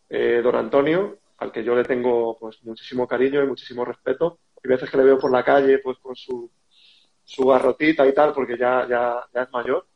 eh, 0.08 0.40
Don 0.42 0.56
Antonio, 0.56 1.18
al 1.38 1.52
que 1.52 1.64
yo 1.64 1.74
le 1.74 1.84
tengo 1.84 2.36
pues 2.38 2.62
muchísimo 2.64 3.06
cariño 3.06 3.42
y 3.42 3.46
muchísimo 3.46 3.84
respeto. 3.84 4.38
Hay 4.62 4.68
veces 4.70 4.90
que 4.90 4.96
le 4.96 5.04
veo 5.04 5.18
por 5.18 5.30
la 5.30 5.44
calle 5.44 5.78
pues 5.78 5.98
con 5.98 6.16
su, 6.16 6.50
su 7.24 7.46
garrotita 7.46 8.06
y 8.06 8.14
tal, 8.14 8.32
porque 8.32 8.56
ya, 8.56 8.86
ya, 8.88 9.26
ya 9.32 9.42
es 9.42 9.50
mayor 9.52 9.86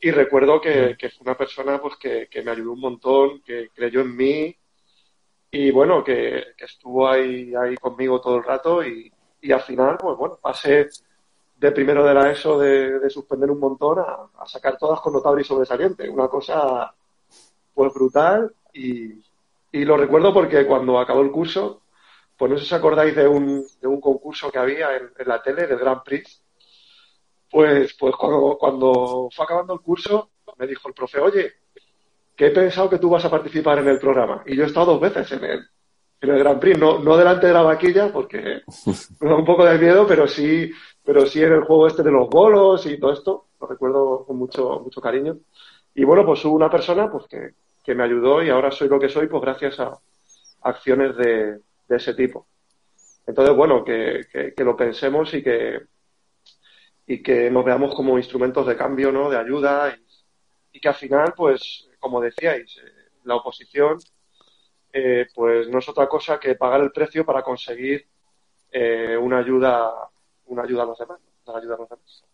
y 0.00 0.10
recuerdo 0.10 0.60
que, 0.60 0.96
que 0.98 1.10
fue 1.10 1.24
una 1.24 1.36
persona 1.36 1.80
pues 1.80 1.96
que, 1.96 2.28
que, 2.30 2.42
me 2.42 2.50
ayudó 2.50 2.72
un 2.72 2.80
montón, 2.80 3.42
que 3.42 3.70
creyó 3.74 4.02
en 4.02 4.14
mí 4.14 4.56
y 5.50 5.70
bueno, 5.70 6.04
que, 6.04 6.44
estuvo 6.58 7.08
ahí, 7.08 7.54
ahí 7.54 7.76
conmigo 7.76 8.20
todo 8.20 8.36
el 8.36 8.44
rato 8.44 8.84
y, 8.84 9.10
y, 9.40 9.52
al 9.52 9.62
final, 9.62 9.96
pues 9.98 10.16
bueno, 10.16 10.38
pasé 10.40 10.88
de 11.56 11.72
primero 11.72 12.04
de 12.04 12.14
la 12.14 12.30
ESO 12.30 12.58
de, 12.58 12.98
de 12.98 13.10
suspender 13.10 13.50
un 13.50 13.58
montón 13.58 13.98
a, 14.00 14.28
a, 14.38 14.46
sacar 14.46 14.76
todas 14.76 15.00
con 15.00 15.14
notable 15.14 15.40
y 15.42 15.44
sobresaliente. 15.44 16.08
Una 16.08 16.28
cosa 16.28 16.94
pues 17.72 17.92
brutal 17.94 18.54
y, 18.76 19.22
y 19.72 19.84
lo 19.84 19.96
recuerdo 19.96 20.32
porque 20.32 20.66
cuando 20.66 20.98
acabó 20.98 21.22
el 21.22 21.30
curso, 21.30 21.82
pues 22.36 22.50
no 22.50 22.58
sé 22.58 22.64
si 22.64 22.74
os 22.74 22.78
acordáis 22.78 23.16
de 23.16 23.26
un, 23.26 23.66
de 23.80 23.88
un 23.88 24.00
concurso 24.00 24.50
que 24.50 24.58
había 24.58 24.96
en, 24.96 25.10
en 25.18 25.28
la 25.28 25.42
tele, 25.42 25.66
del 25.66 25.78
Grand 25.78 26.02
Prix, 26.02 26.42
pues, 27.50 27.96
pues 27.98 28.14
cuando, 28.16 28.56
cuando 28.58 29.28
fue 29.32 29.44
acabando 29.44 29.74
el 29.74 29.80
curso, 29.80 30.30
me 30.58 30.66
dijo 30.66 30.88
el 30.88 30.94
profe, 30.94 31.20
oye, 31.20 31.52
que 32.34 32.46
he 32.46 32.50
pensado 32.50 32.90
que 32.90 32.98
tú 32.98 33.08
vas 33.08 33.24
a 33.24 33.30
participar 33.30 33.78
en 33.78 33.88
el 33.88 33.98
programa. 33.98 34.42
Y 34.46 34.56
yo 34.56 34.64
he 34.64 34.66
estado 34.66 34.92
dos 34.92 35.00
veces 35.00 35.32
en 35.32 35.44
él. 35.44 35.66
en 36.20 36.30
el 36.30 36.38
Grand 36.38 36.60
Prix, 36.60 36.78
no, 36.78 36.98
no 36.98 37.16
delante 37.16 37.46
de 37.46 37.54
la 37.54 37.62
vaquilla, 37.62 38.12
porque 38.12 38.62
me 39.20 39.28
da 39.28 39.36
un 39.36 39.44
poco 39.44 39.64
de 39.64 39.78
miedo, 39.78 40.06
pero 40.06 40.28
sí, 40.28 40.70
pero 41.02 41.24
sí 41.24 41.42
en 41.42 41.52
el 41.52 41.64
juego 41.64 41.86
este 41.86 42.02
de 42.02 42.10
los 42.10 42.28
bolos 42.28 42.84
y 42.86 42.98
todo 42.98 43.12
esto, 43.12 43.46
lo 43.60 43.66
recuerdo 43.66 44.24
con 44.26 44.36
mucho, 44.36 44.80
mucho 44.80 45.00
cariño. 45.00 45.38
Y 45.94 46.04
bueno, 46.04 46.26
pues 46.26 46.44
hubo 46.44 46.54
una 46.54 46.70
persona 46.70 47.10
pues 47.10 47.26
que, 47.26 47.54
que 47.86 47.94
me 47.94 48.02
ayudó 48.02 48.42
y 48.42 48.50
ahora 48.50 48.72
soy 48.72 48.88
lo 48.88 48.98
que 48.98 49.08
soy, 49.08 49.28
pues 49.28 49.40
gracias 49.40 49.78
a 49.78 49.96
acciones 50.62 51.16
de, 51.16 51.60
ese 51.88 52.14
tipo. 52.14 52.48
Entonces, 53.24 53.54
bueno, 53.54 53.84
que, 53.84 54.26
que, 54.56 54.64
lo 54.64 54.76
pensemos 54.76 55.32
y 55.34 55.42
que, 55.42 55.82
y 57.06 57.22
que 57.22 57.48
nos 57.48 57.64
veamos 57.64 57.94
como 57.94 58.18
instrumentos 58.18 58.66
de 58.66 58.76
cambio, 58.76 59.12
¿no? 59.12 59.30
De 59.30 59.38
ayuda 59.38 59.96
y, 60.72 60.80
que 60.80 60.88
al 60.88 60.94
final, 60.94 61.32
pues, 61.36 61.88
como 62.00 62.20
decíais, 62.20 62.76
eh, 62.76 63.10
la 63.24 63.36
oposición, 63.36 63.98
eh, 64.92 65.26
pues 65.32 65.68
no 65.68 65.78
es 65.78 65.88
otra 65.88 66.08
cosa 66.08 66.40
que 66.40 66.56
pagar 66.56 66.80
el 66.80 66.90
precio 66.90 67.24
para 67.24 67.42
conseguir 67.42 68.04
eh, 68.72 69.16
una 69.16 69.38
ayuda, 69.38 69.92
una 70.46 70.64
ayuda 70.64 70.82
a 70.82 70.86
los 70.86 70.98
demás, 70.98 71.20
una 71.46 71.58
ayuda 71.58 71.74
a 71.76 71.78
los 71.78 71.88
demás. 71.88 72.24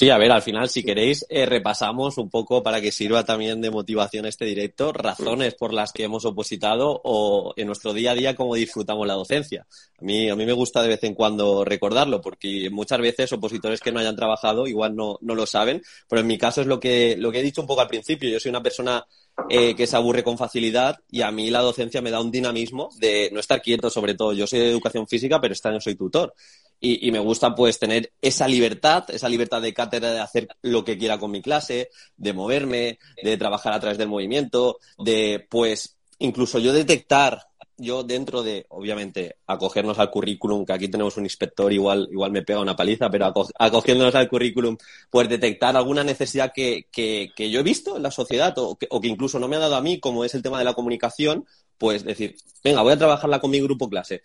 Sí, 0.00 0.08
a 0.08 0.16
ver, 0.16 0.32
al 0.32 0.40
final, 0.40 0.70
si 0.70 0.82
queréis, 0.82 1.26
eh, 1.28 1.44
repasamos 1.44 2.16
un 2.16 2.30
poco 2.30 2.62
para 2.62 2.80
que 2.80 2.90
sirva 2.90 3.22
también 3.22 3.60
de 3.60 3.70
motivación 3.70 4.24
este 4.24 4.46
directo, 4.46 4.94
razones 4.94 5.54
por 5.54 5.74
las 5.74 5.92
que 5.92 6.04
hemos 6.04 6.24
opositado 6.24 7.02
o 7.04 7.52
en 7.54 7.66
nuestro 7.66 7.92
día 7.92 8.12
a 8.12 8.14
día 8.14 8.34
cómo 8.34 8.54
disfrutamos 8.54 9.06
la 9.06 9.12
docencia. 9.12 9.66
A 10.00 10.02
mí, 10.02 10.30
a 10.30 10.36
mí 10.36 10.46
me 10.46 10.54
gusta 10.54 10.80
de 10.80 10.88
vez 10.88 11.04
en 11.04 11.14
cuando 11.14 11.66
recordarlo, 11.66 12.22
porque 12.22 12.70
muchas 12.70 12.98
veces 12.98 13.30
opositores 13.34 13.80
que 13.80 13.92
no 13.92 14.00
hayan 14.00 14.16
trabajado 14.16 14.66
igual 14.66 14.96
no, 14.96 15.18
no 15.20 15.34
lo 15.34 15.44
saben, 15.44 15.82
pero 16.08 16.22
en 16.22 16.28
mi 16.28 16.38
caso 16.38 16.62
es 16.62 16.66
lo 16.66 16.80
que, 16.80 17.16
lo 17.18 17.30
que 17.30 17.40
he 17.40 17.42
dicho 17.42 17.60
un 17.60 17.66
poco 17.66 17.82
al 17.82 17.88
principio. 17.88 18.30
Yo 18.30 18.40
soy 18.40 18.48
una 18.48 18.62
persona 18.62 19.04
eh, 19.50 19.76
que 19.76 19.86
se 19.86 19.96
aburre 19.96 20.24
con 20.24 20.38
facilidad 20.38 20.98
y 21.10 21.20
a 21.20 21.30
mí 21.30 21.50
la 21.50 21.60
docencia 21.60 22.00
me 22.00 22.10
da 22.10 22.22
un 22.22 22.30
dinamismo 22.30 22.88
de 22.98 23.28
no 23.34 23.40
estar 23.40 23.60
quieto 23.60 23.90
sobre 23.90 24.14
todo. 24.14 24.32
Yo 24.32 24.46
soy 24.46 24.60
de 24.60 24.70
educación 24.70 25.06
física, 25.06 25.38
pero 25.42 25.52
este 25.52 25.68
año 25.68 25.78
soy 25.78 25.94
tutor 25.94 26.32
y, 26.80 27.10
me 27.12 27.18
gusta 27.18 27.54
pues 27.54 27.78
tener 27.78 28.12
esa 28.22 28.48
libertad, 28.48 29.04
esa 29.10 29.28
libertad 29.28 29.60
de 29.60 29.74
cátedra 29.74 30.12
de 30.12 30.20
hacer 30.20 30.48
lo 30.62 30.84
que 30.84 30.96
quiera 30.96 31.18
con 31.18 31.30
mi 31.30 31.42
clase, 31.42 31.90
de 32.16 32.32
moverme, 32.32 32.98
de 33.22 33.36
trabajar 33.36 33.74
a 33.74 33.80
través 33.80 33.98
del 33.98 34.08
movimiento, 34.08 34.78
de 34.98 35.46
pues 35.50 35.98
incluso 36.18 36.58
yo 36.58 36.72
detectar 36.72 37.50
yo 37.80 38.02
dentro 38.02 38.42
de, 38.42 38.66
obviamente, 38.68 39.36
acogernos 39.46 39.98
al 39.98 40.10
currículum, 40.10 40.64
que 40.64 40.72
aquí 40.74 40.88
tenemos 40.88 41.16
un 41.16 41.24
inspector, 41.24 41.72
igual, 41.72 42.08
igual 42.12 42.30
me 42.30 42.42
pega 42.42 42.60
una 42.60 42.76
paliza, 42.76 43.10
pero 43.10 43.32
acogiéndonos 43.58 44.14
al 44.14 44.28
currículum, 44.28 44.76
pues 45.08 45.28
detectar 45.28 45.76
alguna 45.76 46.04
necesidad 46.04 46.52
que, 46.54 46.88
que, 46.92 47.30
que 47.34 47.50
yo 47.50 47.60
he 47.60 47.62
visto 47.62 47.96
en 47.96 48.02
la 48.02 48.10
sociedad 48.10 48.56
o 48.58 48.76
que, 48.76 48.86
o 48.90 49.00
que, 49.00 49.08
incluso 49.08 49.38
no 49.38 49.48
me 49.48 49.56
ha 49.56 49.60
dado 49.60 49.76
a 49.76 49.80
mí, 49.80 49.98
como 49.98 50.24
es 50.24 50.34
el 50.34 50.42
tema 50.42 50.58
de 50.58 50.64
la 50.64 50.74
comunicación, 50.74 51.46
pues 51.78 52.04
decir, 52.04 52.36
venga, 52.62 52.82
voy 52.82 52.92
a 52.92 52.98
trabajarla 52.98 53.40
con 53.40 53.50
mi 53.50 53.60
grupo 53.60 53.88
clase. 53.88 54.22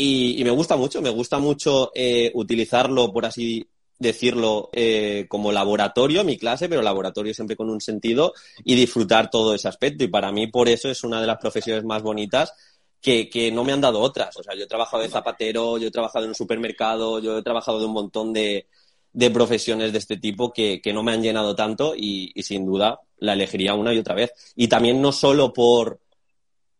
Y, 0.00 0.44
me 0.44 0.50
gusta 0.50 0.76
mucho, 0.76 1.02
me 1.02 1.10
gusta 1.10 1.40
mucho 1.40 1.90
eh, 1.92 2.30
utilizarlo, 2.34 3.12
por 3.12 3.26
así 3.26 3.68
decirlo, 3.98 4.70
eh, 4.72 5.26
como 5.28 5.50
laboratorio, 5.50 6.22
mi 6.22 6.38
clase, 6.38 6.68
pero 6.68 6.82
laboratorio 6.82 7.34
siempre 7.34 7.56
con 7.56 7.68
un 7.68 7.80
sentido 7.80 8.32
y 8.62 8.76
disfrutar 8.76 9.28
todo 9.28 9.54
ese 9.54 9.66
aspecto. 9.66 10.04
Y 10.04 10.06
para 10.06 10.30
mí, 10.30 10.46
por 10.46 10.68
eso 10.68 10.88
es 10.88 11.02
una 11.02 11.20
de 11.20 11.26
las 11.26 11.38
profesiones 11.38 11.82
más 11.82 12.00
bonitas 12.04 12.52
que, 13.00 13.28
que, 13.28 13.50
no 13.50 13.64
me 13.64 13.72
han 13.72 13.80
dado 13.80 13.98
otras. 13.98 14.36
O 14.36 14.42
sea, 14.44 14.54
yo 14.54 14.62
he 14.62 14.68
trabajado 14.68 15.02
de 15.02 15.08
zapatero, 15.08 15.78
yo 15.78 15.88
he 15.88 15.90
trabajado 15.90 16.26
en 16.26 16.28
un 16.28 16.36
supermercado, 16.36 17.18
yo 17.18 17.38
he 17.38 17.42
trabajado 17.42 17.80
de 17.80 17.86
un 17.86 17.92
montón 17.92 18.32
de, 18.32 18.68
de 19.12 19.30
profesiones 19.32 19.90
de 19.90 19.98
este 19.98 20.16
tipo 20.16 20.52
que, 20.52 20.80
que, 20.80 20.92
no 20.92 21.02
me 21.02 21.10
han 21.10 21.24
llenado 21.24 21.56
tanto 21.56 21.96
y, 21.96 22.30
y, 22.36 22.44
sin 22.44 22.64
duda 22.64 23.00
la 23.16 23.32
elegiría 23.32 23.74
una 23.74 23.92
y 23.92 23.98
otra 23.98 24.14
vez. 24.14 24.30
Y 24.54 24.68
también 24.68 25.02
no 25.02 25.10
solo 25.10 25.52
por, 25.52 25.98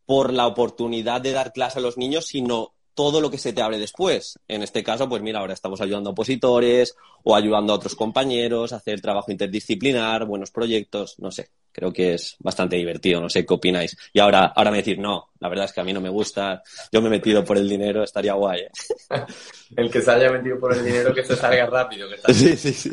por 0.06 0.32
la 0.32 0.46
oportunidad 0.46 1.20
de 1.20 1.32
dar 1.32 1.52
clase 1.52 1.80
a 1.80 1.82
los 1.82 1.98
niños, 1.98 2.26
sino 2.26 2.74
todo 2.98 3.20
lo 3.20 3.30
que 3.30 3.38
se 3.38 3.52
te 3.52 3.62
abre 3.62 3.78
después. 3.78 4.40
En 4.48 4.64
este 4.64 4.82
caso, 4.82 5.08
pues 5.08 5.22
mira, 5.22 5.38
ahora 5.38 5.54
estamos 5.54 5.80
ayudando 5.80 6.10
a 6.10 6.12
opositores 6.14 6.96
o 7.22 7.36
ayudando 7.36 7.72
a 7.72 7.76
otros 7.76 7.94
compañeros 7.94 8.72
a 8.72 8.78
hacer 8.78 9.00
trabajo 9.00 9.30
interdisciplinar, 9.30 10.24
buenos 10.24 10.50
proyectos, 10.50 11.14
no 11.20 11.30
sé. 11.30 11.48
Creo 11.70 11.92
que 11.92 12.14
es 12.14 12.34
bastante 12.40 12.74
divertido, 12.74 13.20
no 13.20 13.28
sé 13.28 13.46
qué 13.46 13.54
opináis. 13.54 13.96
Y 14.12 14.18
ahora, 14.18 14.46
ahora 14.46 14.72
me 14.72 14.78
decir, 14.78 14.98
no, 14.98 15.28
la 15.38 15.48
verdad 15.48 15.66
es 15.66 15.72
que 15.72 15.80
a 15.80 15.84
mí 15.84 15.92
no 15.92 16.00
me 16.00 16.08
gusta, 16.08 16.60
yo 16.90 17.00
me 17.00 17.06
he 17.06 17.10
metido 17.12 17.44
por 17.44 17.56
el 17.56 17.68
dinero, 17.68 18.02
estaría 18.02 18.32
guay. 18.32 18.62
¿eh? 18.62 18.70
el 19.76 19.88
que 19.92 20.02
se 20.02 20.10
haya 20.10 20.32
metido 20.32 20.58
por 20.58 20.74
el 20.74 20.84
dinero, 20.84 21.14
que 21.14 21.22
se 21.22 21.36
salga 21.36 21.66
rápido. 21.66 22.08
sí, 22.34 22.56
sí, 22.56 22.72
sí. 22.72 22.90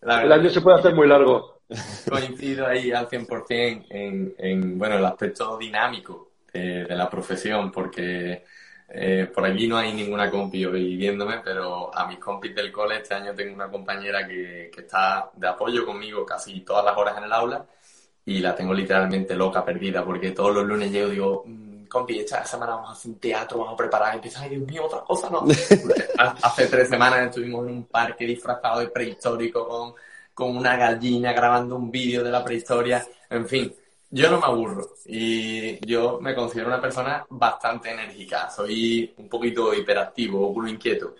el 0.00 0.32
año 0.32 0.48
se 0.48 0.62
puede 0.62 0.78
hacer 0.78 0.94
muy 0.94 1.06
largo. 1.06 1.60
Coincido 2.08 2.66
ahí 2.66 2.90
al 2.90 3.06
100% 3.06 3.86
en, 3.90 4.34
en 4.38 4.78
bueno, 4.78 4.96
el 4.96 5.04
aspecto 5.04 5.58
dinámico 5.58 6.29
de, 6.52 6.86
la 6.88 7.08
profesión, 7.08 7.70
porque 7.70 8.44
eh, 8.88 9.30
por 9.34 9.44
allí 9.44 9.66
no 9.66 9.76
hay 9.76 9.92
ninguna 9.92 10.30
compi 10.30 10.64
hoy 10.64 10.96
viéndome, 10.96 11.40
pero 11.44 11.94
a 11.96 12.06
mis 12.06 12.18
compis 12.18 12.54
del 12.54 12.72
cole 12.72 12.98
este 12.98 13.14
año 13.14 13.34
tengo 13.34 13.54
una 13.54 13.70
compañera 13.70 14.26
que, 14.26 14.70
que 14.72 14.80
está 14.82 15.30
de 15.34 15.48
apoyo 15.48 15.86
conmigo 15.86 16.26
casi 16.26 16.60
todas 16.60 16.84
las 16.84 16.96
horas 16.96 17.18
en 17.18 17.24
el 17.24 17.32
aula 17.32 17.66
y 18.24 18.38
la 18.38 18.54
tengo 18.54 18.74
literalmente 18.74 19.34
loca, 19.34 19.64
perdida, 19.64 20.04
porque 20.04 20.30
todos 20.32 20.54
los 20.54 20.64
lunes 20.64 20.90
llego 20.92 21.08
y 21.08 21.12
digo, 21.12 21.44
mm, 21.46 21.86
compi, 21.86 22.20
esta 22.20 22.44
semana 22.44 22.74
vamos 22.76 22.90
a 22.90 22.92
hacer 22.92 23.10
un 23.10 23.18
teatro, 23.18 23.58
vamos 23.58 23.74
a 23.74 23.76
preparar, 23.76 24.14
y 24.14 24.16
empieza, 24.16 24.42
ay 24.42 24.50
Dios 24.50 24.62
mío, 24.62 24.84
otra 24.86 25.00
cosa, 25.00 25.28
¿no? 25.30 25.44
Hace 26.42 26.66
tres 26.66 26.88
semanas 26.88 27.26
estuvimos 27.26 27.66
en 27.66 27.74
un 27.74 27.84
parque 27.84 28.24
disfrazado 28.26 28.80
de 28.80 28.88
prehistórico 28.88 29.66
con, 29.66 29.94
con 30.32 30.56
una 30.56 30.76
gallina 30.76 31.32
grabando 31.32 31.76
un 31.76 31.90
vídeo 31.90 32.22
de 32.22 32.30
la 32.30 32.44
prehistoria, 32.44 33.04
en 33.28 33.48
fin, 33.48 33.74
yo 34.10 34.30
no 34.30 34.38
me 34.40 34.46
aburro 34.46 34.96
y 35.06 35.84
yo 35.86 36.18
me 36.20 36.34
considero 36.34 36.68
una 36.68 36.80
persona 36.80 37.24
bastante 37.28 37.90
enérgica. 37.90 38.50
Soy 38.50 39.14
un 39.18 39.28
poquito 39.28 39.72
hiperactivo, 39.74 40.52
o 40.52 40.66
inquieto. 40.66 41.14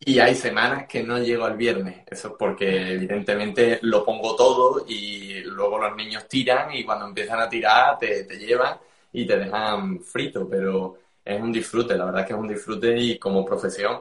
Y 0.00 0.18
hay 0.18 0.34
semanas 0.34 0.86
que 0.88 1.02
no 1.02 1.18
llego 1.18 1.44
al 1.44 1.56
viernes. 1.56 2.02
Eso 2.06 2.28
es 2.28 2.34
porque 2.38 2.92
evidentemente 2.92 3.78
lo 3.82 4.04
pongo 4.04 4.34
todo 4.36 4.84
y 4.88 5.42
luego 5.44 5.78
los 5.78 5.96
niños 5.96 6.28
tiran 6.28 6.74
y 6.74 6.84
cuando 6.84 7.06
empiezan 7.06 7.40
a 7.40 7.48
tirar 7.48 7.98
te, 7.98 8.24
te 8.24 8.36
llevan 8.38 8.78
y 9.12 9.26
te 9.26 9.38
dejan 9.38 10.00
frito. 10.00 10.48
Pero 10.48 10.98
es 11.24 11.40
un 11.40 11.52
disfrute, 11.52 11.96
la 11.96 12.06
verdad 12.06 12.22
es 12.22 12.26
que 12.26 12.32
es 12.34 12.38
un 12.38 12.48
disfrute 12.48 12.96
y 12.98 13.18
como 13.18 13.44
profesión 13.44 14.00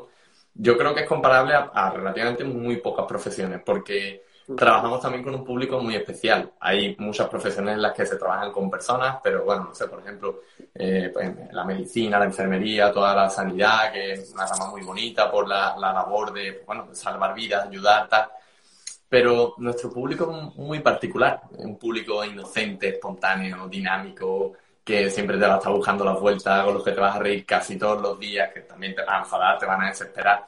yo 0.56 0.78
creo 0.78 0.94
que 0.94 1.02
es 1.02 1.08
comparable 1.08 1.54
a 1.56 1.90
relativamente 1.92 2.44
muy 2.44 2.78
pocas 2.78 3.06
profesiones 3.08 3.62
porque 3.66 4.24
Trabajamos 4.58 5.00
también 5.00 5.24
con 5.24 5.36
un 5.36 5.46
público 5.46 5.80
muy 5.80 5.96
especial. 5.96 6.52
Hay 6.60 6.96
muchas 7.00 7.30
profesiones 7.30 7.76
en 7.76 7.82
las 7.82 7.94
que 7.94 8.06
se 8.06 8.18
trabajan 8.18 8.52
con 8.52 8.70
personas, 8.70 9.18
pero 9.24 9.46
bueno, 9.46 9.66
no 9.66 9.76
sé, 9.76 9.88
por 9.88 10.00
ejemplo, 10.00 10.42
eh, 10.76 11.10
pues, 11.14 11.34
la 11.52 11.64
medicina, 11.64 12.20
la 12.20 12.26
enfermería, 12.26 12.92
toda 12.92 13.16
la 13.16 13.30
sanidad, 13.30 13.94
que 13.94 14.14
es 14.14 14.34
una 14.34 14.46
rama 14.46 14.70
muy 14.70 14.84
bonita 14.84 15.32
por 15.32 15.48
la, 15.48 15.78
la 15.78 15.94
labor 15.94 16.34
de, 16.34 16.62
bueno, 16.66 16.90
salvar 16.92 17.34
vidas, 17.34 17.68
ayudar, 17.68 18.10
tal. 18.10 18.30
Pero 19.08 19.54
nuestro 19.60 19.92
público 19.94 20.30
es 20.30 20.56
muy 20.58 20.80
particular, 20.80 21.42
un 21.60 21.78
público 21.78 22.26
inocente, 22.26 22.90
espontáneo, 22.90 23.68
dinámico, 23.70 24.54
que 24.84 25.10
siempre 25.10 25.38
te 25.38 25.48
va 25.48 25.54
a 25.56 25.58
estar 25.58 25.72
buscando 25.72 26.04
las 26.04 26.20
vueltas, 26.20 26.66
con 26.66 26.74
los 26.74 26.84
que 26.84 26.92
te 26.92 27.00
vas 27.00 27.16
a 27.16 27.20
reír 27.20 27.46
casi 27.46 27.78
todos 27.78 28.02
los 28.02 28.20
días, 28.20 28.52
que 28.54 28.62
también 28.62 28.94
te 28.94 29.06
van 29.06 29.16
a 29.16 29.20
enfadar, 29.20 29.58
te 29.58 29.66
van 29.66 29.84
a 29.84 29.88
desesperar. 29.88 30.46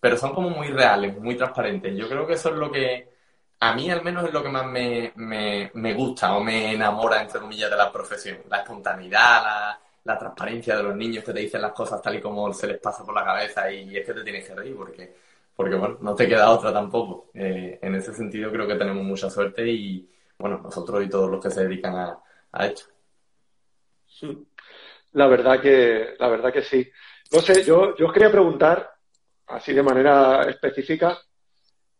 Pero 0.00 0.16
son 0.16 0.32
como 0.32 0.48
muy 0.48 0.68
reales, 0.68 1.18
muy 1.20 1.36
transparentes. 1.36 1.94
Yo 1.94 2.08
creo 2.08 2.26
que 2.26 2.34
eso 2.34 2.48
es 2.50 2.56
lo 2.56 2.70
que 2.70 3.13
a 3.70 3.74
mí 3.74 3.90
al 3.90 4.02
menos 4.02 4.24
es 4.24 4.32
lo 4.32 4.42
que 4.42 4.48
más 4.48 4.66
me, 4.66 5.12
me, 5.16 5.94
gusta 5.94 6.36
o 6.36 6.42
me 6.42 6.74
enamora, 6.74 7.22
entre 7.22 7.40
comillas, 7.40 7.70
de 7.70 7.76
la 7.76 7.90
profesión. 7.92 8.38
La 8.48 8.58
espontaneidad, 8.58 9.42
la, 9.42 9.80
la, 10.04 10.18
transparencia 10.18 10.76
de 10.76 10.82
los 10.82 10.96
niños 10.96 11.24
que 11.24 11.32
te 11.32 11.40
dicen 11.40 11.62
las 11.62 11.72
cosas 11.72 12.02
tal 12.02 12.16
y 12.16 12.20
como 12.20 12.52
se 12.52 12.66
les 12.66 12.78
pasa 12.78 13.04
por 13.04 13.14
la 13.14 13.24
cabeza 13.24 13.70
y 13.70 13.96
es 13.96 14.06
que 14.06 14.12
te 14.12 14.22
tienes 14.22 14.46
que 14.46 14.54
reír 14.54 14.76
porque, 14.76 15.14
porque 15.56 15.74
bueno, 15.76 15.98
no 16.00 16.14
te 16.14 16.28
queda 16.28 16.50
otra 16.50 16.72
tampoco. 16.72 17.30
Eh, 17.34 17.78
en 17.80 17.94
ese 17.94 18.12
sentido 18.14 18.50
creo 18.50 18.66
que 18.66 18.76
tenemos 18.76 19.04
mucha 19.04 19.30
suerte 19.30 19.66
y, 19.66 20.08
bueno, 20.38 20.60
nosotros 20.62 21.02
y 21.04 21.08
todos 21.08 21.30
los 21.30 21.42
que 21.42 21.50
se 21.50 21.64
dedican 21.64 21.96
a, 21.96 22.18
a 22.52 22.66
esto. 22.66 22.84
La 25.12 25.26
verdad 25.26 25.60
que, 25.60 26.14
la 26.18 26.28
verdad 26.28 26.52
que 26.52 26.62
sí. 26.62 26.90
No 27.32 27.40
sé, 27.40 27.64
yo, 27.64 27.96
yo 27.96 28.06
os 28.06 28.12
quería 28.12 28.30
preguntar, 28.30 28.94
así 29.46 29.72
de 29.72 29.82
manera 29.82 30.42
específica, 30.42 31.18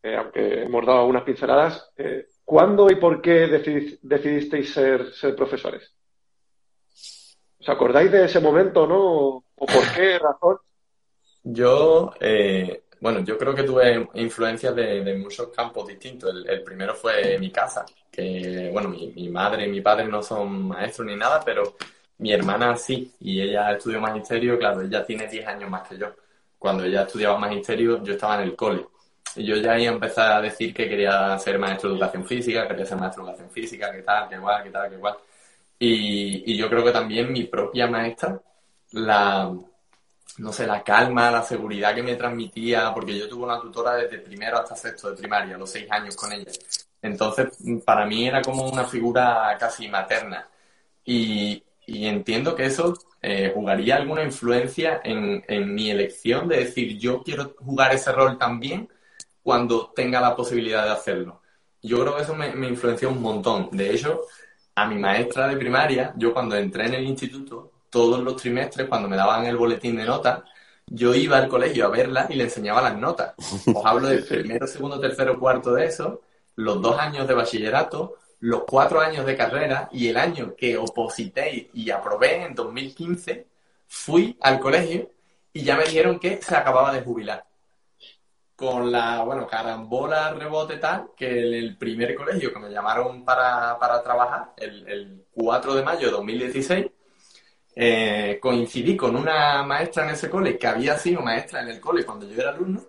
eh, 0.04 0.16
aunque 0.16 0.64
hemos 0.64 0.84
dado 0.84 1.00
algunas 1.00 1.22
pinceladas, 1.22 1.90
eh, 1.96 2.26
¿cuándo 2.44 2.90
y 2.90 2.96
por 2.96 3.22
qué 3.22 3.46
decidisteis 4.02 4.70
ser, 4.70 5.10
ser 5.14 5.34
profesores? 5.34 5.94
¿Os 7.58 7.66
acordáis 7.70 8.12
de 8.12 8.26
ese 8.26 8.38
momento, 8.38 8.86
no? 8.86 9.00
¿O 9.00 9.66
por 9.66 9.94
qué 9.94 10.18
razón? 10.18 10.58
Yo, 11.42 12.12
eh, 12.20 12.82
bueno, 13.00 13.20
yo 13.20 13.38
creo 13.38 13.54
que 13.54 13.62
tuve 13.62 14.06
influencias 14.12 14.76
de, 14.76 15.14
muchos 15.16 15.48
campos 15.48 15.86
distintos. 15.88 16.34
El, 16.46 16.62
primero 16.62 16.94
fue 16.94 17.38
mi 17.38 17.50
casa, 17.50 17.86
que, 18.10 18.68
bueno, 18.74 18.90
mi, 18.90 19.10
mi, 19.16 19.30
madre 19.30 19.66
y 19.66 19.70
mi 19.70 19.80
padre 19.80 20.06
no 20.06 20.22
son 20.22 20.68
maestros 20.68 21.06
ni 21.06 21.16
nada, 21.16 21.40
pero 21.42 21.76
mi 22.18 22.30
hermana 22.30 22.76
sí, 22.76 23.10
y 23.20 23.40
ella 23.40 23.72
estudió 23.72 24.02
magisterio, 24.02 24.58
claro, 24.58 24.82
ella 24.82 25.02
tiene 25.02 25.26
10 25.26 25.46
años 25.46 25.70
más 25.70 25.88
que 25.88 25.96
yo. 25.96 26.08
Cuando 26.58 26.84
ella 26.84 27.04
estudiaba 27.04 27.38
magisterio, 27.38 28.02
yo 28.02 28.12
estaba 28.12 28.36
en 28.36 28.42
el 28.42 28.54
cole. 28.54 28.86
Y 29.36 29.44
yo 29.44 29.56
ya 29.56 29.72
ahí 29.72 29.86
empecé 29.86 30.20
a 30.20 30.40
decir 30.40 30.72
que 30.72 30.88
quería 30.88 31.38
ser 31.38 31.58
maestro 31.58 31.90
de 31.90 31.96
educación 31.96 32.24
física, 32.26 32.68
quería 32.68 32.86
ser 32.86 32.98
maestro 32.98 33.24
de 33.24 33.30
educación 33.30 33.50
física, 33.50 33.92
que 33.92 34.02
tal, 34.02 34.28
que 34.28 34.36
igual, 34.36 34.62
que 34.62 34.70
tal, 34.70 34.88
que 34.88 34.96
igual. 34.96 35.16
Y, 35.78 36.56
yo 36.56 36.68
creo 36.68 36.84
que 36.84 36.92
también 36.92 37.32
mi 37.32 37.44
propia 37.44 37.86
maestra, 37.86 38.40
la, 38.92 39.52
no 40.38 40.52
sé, 40.52 40.66
la 40.66 40.82
calma, 40.82 41.30
la 41.30 41.42
seguridad 41.42 41.94
que 41.94 42.02
me 42.02 42.16
transmitía, 42.16 42.92
porque 42.94 43.18
yo 43.18 43.28
tuve 43.28 43.44
una 43.44 43.60
tutora 43.60 43.94
desde 43.96 44.18
primero 44.18 44.58
hasta 44.58 44.76
sexto 44.76 45.10
de 45.10 45.16
primaria, 45.16 45.58
los 45.58 45.70
seis 45.70 45.90
años 45.90 46.16
con 46.16 46.32
ella. 46.32 46.52
Entonces, 47.02 47.48
para 47.84 48.06
mí 48.06 48.26
era 48.26 48.40
como 48.42 48.68
una 48.68 48.84
figura 48.84 49.56
casi 49.58 49.88
materna. 49.88 50.48
Y, 51.04 51.62
entiendo 51.86 52.54
que 52.54 52.66
eso 52.66 52.94
eh, 53.20 53.52
jugaría 53.54 53.96
alguna 53.96 54.22
influencia 54.22 55.00
en, 55.04 55.44
en 55.48 55.74
mi 55.74 55.90
elección 55.90 56.48
de 56.48 56.58
decir, 56.58 56.98
yo 56.98 57.22
quiero 57.22 57.54
jugar 57.58 57.92
ese 57.94 58.10
rol 58.12 58.38
también 58.38 58.88
cuando 59.44 59.92
tenga 59.94 60.20
la 60.20 60.34
posibilidad 60.34 60.84
de 60.84 60.92
hacerlo. 60.92 61.42
Yo 61.82 62.00
creo 62.00 62.16
que 62.16 62.22
eso 62.22 62.34
me, 62.34 62.54
me 62.54 62.66
influenció 62.66 63.10
un 63.10 63.20
montón. 63.20 63.68
De 63.72 63.94
hecho, 63.94 64.22
a 64.74 64.86
mi 64.86 64.96
maestra 64.96 65.46
de 65.46 65.56
primaria, 65.56 66.14
yo 66.16 66.32
cuando 66.32 66.56
entré 66.56 66.86
en 66.86 66.94
el 66.94 67.04
instituto, 67.04 67.70
todos 67.90 68.20
los 68.20 68.36
trimestres, 68.36 68.88
cuando 68.88 69.06
me 69.08 69.16
daban 69.16 69.44
el 69.44 69.56
boletín 69.56 69.96
de 69.96 70.04
notas, 70.04 70.42
yo 70.86 71.14
iba 71.14 71.36
al 71.36 71.48
colegio 71.48 71.86
a 71.86 71.90
verla 71.90 72.26
y 72.30 72.34
le 72.36 72.44
enseñaba 72.44 72.80
las 72.82 72.96
notas. 72.96 73.34
Os 73.74 73.84
hablo 73.84 74.08
del 74.08 74.24
primero, 74.24 74.66
segundo, 74.66 74.98
tercero, 74.98 75.38
cuarto 75.38 75.74
de 75.74 75.86
eso, 75.86 76.22
los 76.56 76.80
dos 76.80 76.98
años 76.98 77.28
de 77.28 77.34
bachillerato, 77.34 78.16
los 78.40 78.64
cuatro 78.64 79.00
años 79.00 79.26
de 79.26 79.36
carrera 79.36 79.90
y 79.92 80.08
el 80.08 80.16
año 80.16 80.54
que 80.56 80.78
oposité 80.78 81.70
y 81.72 81.90
aprobé 81.90 82.44
en 82.44 82.54
2015, 82.54 83.46
fui 83.86 84.38
al 84.40 84.58
colegio 84.58 85.10
y 85.52 85.62
ya 85.64 85.76
me 85.76 85.84
dijeron 85.84 86.18
que 86.18 86.40
se 86.42 86.56
acababa 86.56 86.92
de 86.92 87.02
jubilar 87.02 87.44
con 88.56 88.90
la, 88.92 89.22
bueno, 89.24 89.46
carambola, 89.46 90.32
rebote 90.32 90.76
tal, 90.78 91.10
que 91.16 91.28
en 91.28 91.54
el 91.54 91.76
primer 91.76 92.14
colegio 92.14 92.52
que 92.52 92.60
me 92.60 92.70
llamaron 92.70 93.24
para, 93.24 93.76
trabajar, 94.02 94.52
el, 94.56 95.24
4 95.32 95.74
de 95.74 95.82
mayo 95.82 96.06
de 96.06 96.12
2016, 96.12 96.86
eh, 97.76 98.38
coincidí 98.40 98.96
con 98.96 99.16
una 99.16 99.62
maestra 99.64 100.04
en 100.04 100.10
ese 100.10 100.30
cole 100.30 100.56
que 100.56 100.66
había 100.66 100.96
sido 100.96 101.22
maestra 101.22 101.60
en 101.60 101.68
el 101.70 101.80
cole 101.80 102.04
cuando 102.04 102.28
yo 102.28 102.40
era 102.40 102.50
alumno 102.50 102.80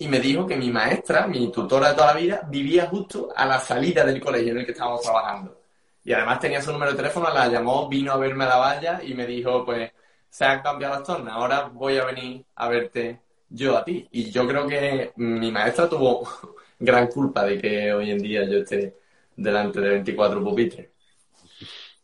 y 0.00 0.08
me 0.08 0.18
dijo 0.20 0.46
que 0.46 0.56
mi 0.56 0.70
maestra, 0.70 1.26
mi 1.26 1.52
tutora 1.52 1.90
de 1.90 1.94
toda 1.94 2.14
la 2.14 2.20
vida, 2.20 2.40
vivía 2.48 2.86
justo 2.86 3.28
a 3.36 3.44
la 3.44 3.58
salida 3.58 4.04
del 4.04 4.20
colegio 4.20 4.52
en 4.52 4.58
el 4.58 4.64
que 4.64 4.72
estábamos 4.72 5.02
trabajando. 5.02 5.60
Y 6.02 6.12
además 6.14 6.40
tenía 6.40 6.62
su 6.62 6.72
número 6.72 6.92
de 6.92 6.96
teléfono, 6.96 7.28
la 7.30 7.48
llamó, 7.48 7.86
vino 7.88 8.12
a 8.12 8.16
verme 8.16 8.44
a 8.44 8.48
la 8.48 8.56
valla 8.56 9.00
y 9.04 9.12
me 9.12 9.26
dijo, 9.26 9.64
pues, 9.64 9.92
se 10.30 10.44
han 10.46 10.62
cambiado 10.62 10.94
las 10.94 11.04
tornas, 11.04 11.34
ahora 11.34 11.64
voy 11.64 11.98
a 11.98 12.06
venir 12.06 12.46
a 12.54 12.68
verte 12.68 13.20
yo 13.50 13.76
a 13.76 13.84
ti. 13.84 14.06
Y 14.12 14.30
yo 14.30 14.46
creo 14.46 14.66
que 14.66 15.12
mi 15.16 15.50
maestra 15.50 15.88
tuvo 15.88 16.26
gran 16.78 17.08
culpa 17.08 17.44
de 17.44 17.58
que 17.60 17.92
hoy 17.92 18.10
en 18.10 18.18
día 18.18 18.44
yo 18.48 18.58
esté 18.58 18.96
delante 19.36 19.80
de 19.80 19.88
24 19.90 20.42
pupitres. 20.42 20.88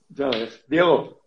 Ya 0.08 0.28
ves. 0.28 0.62
Diego. 0.66 1.22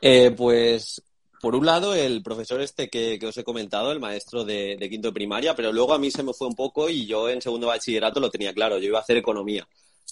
Eh, 0.00 0.32
pues, 0.36 1.02
por 1.40 1.54
un 1.54 1.66
lado, 1.66 1.94
el 1.94 2.22
profesor 2.22 2.60
este 2.60 2.88
que, 2.88 3.18
os 3.26 3.36
he 3.36 3.44
comentado, 3.44 3.92
el 3.92 4.00
maestro 4.00 4.44
de, 4.44 4.76
quinto 4.90 5.08
de 5.08 5.14
primaria, 5.14 5.54
pero 5.54 5.72
luego 5.72 5.94
a 5.94 5.98
mí 5.98 6.10
se 6.10 6.22
me 6.22 6.32
fue 6.32 6.48
un 6.48 6.54
poco 6.54 6.88
y 6.88 7.06
yo 7.06 7.28
en 7.28 7.40
segundo 7.40 7.68
bachillerato 7.68 8.20
lo 8.20 8.30
tenía 8.30 8.52
claro, 8.52 8.78
yo 8.78 8.88
iba 8.88 8.98
a 8.98 9.02
hacer 9.02 9.16
economía. 9.16 9.66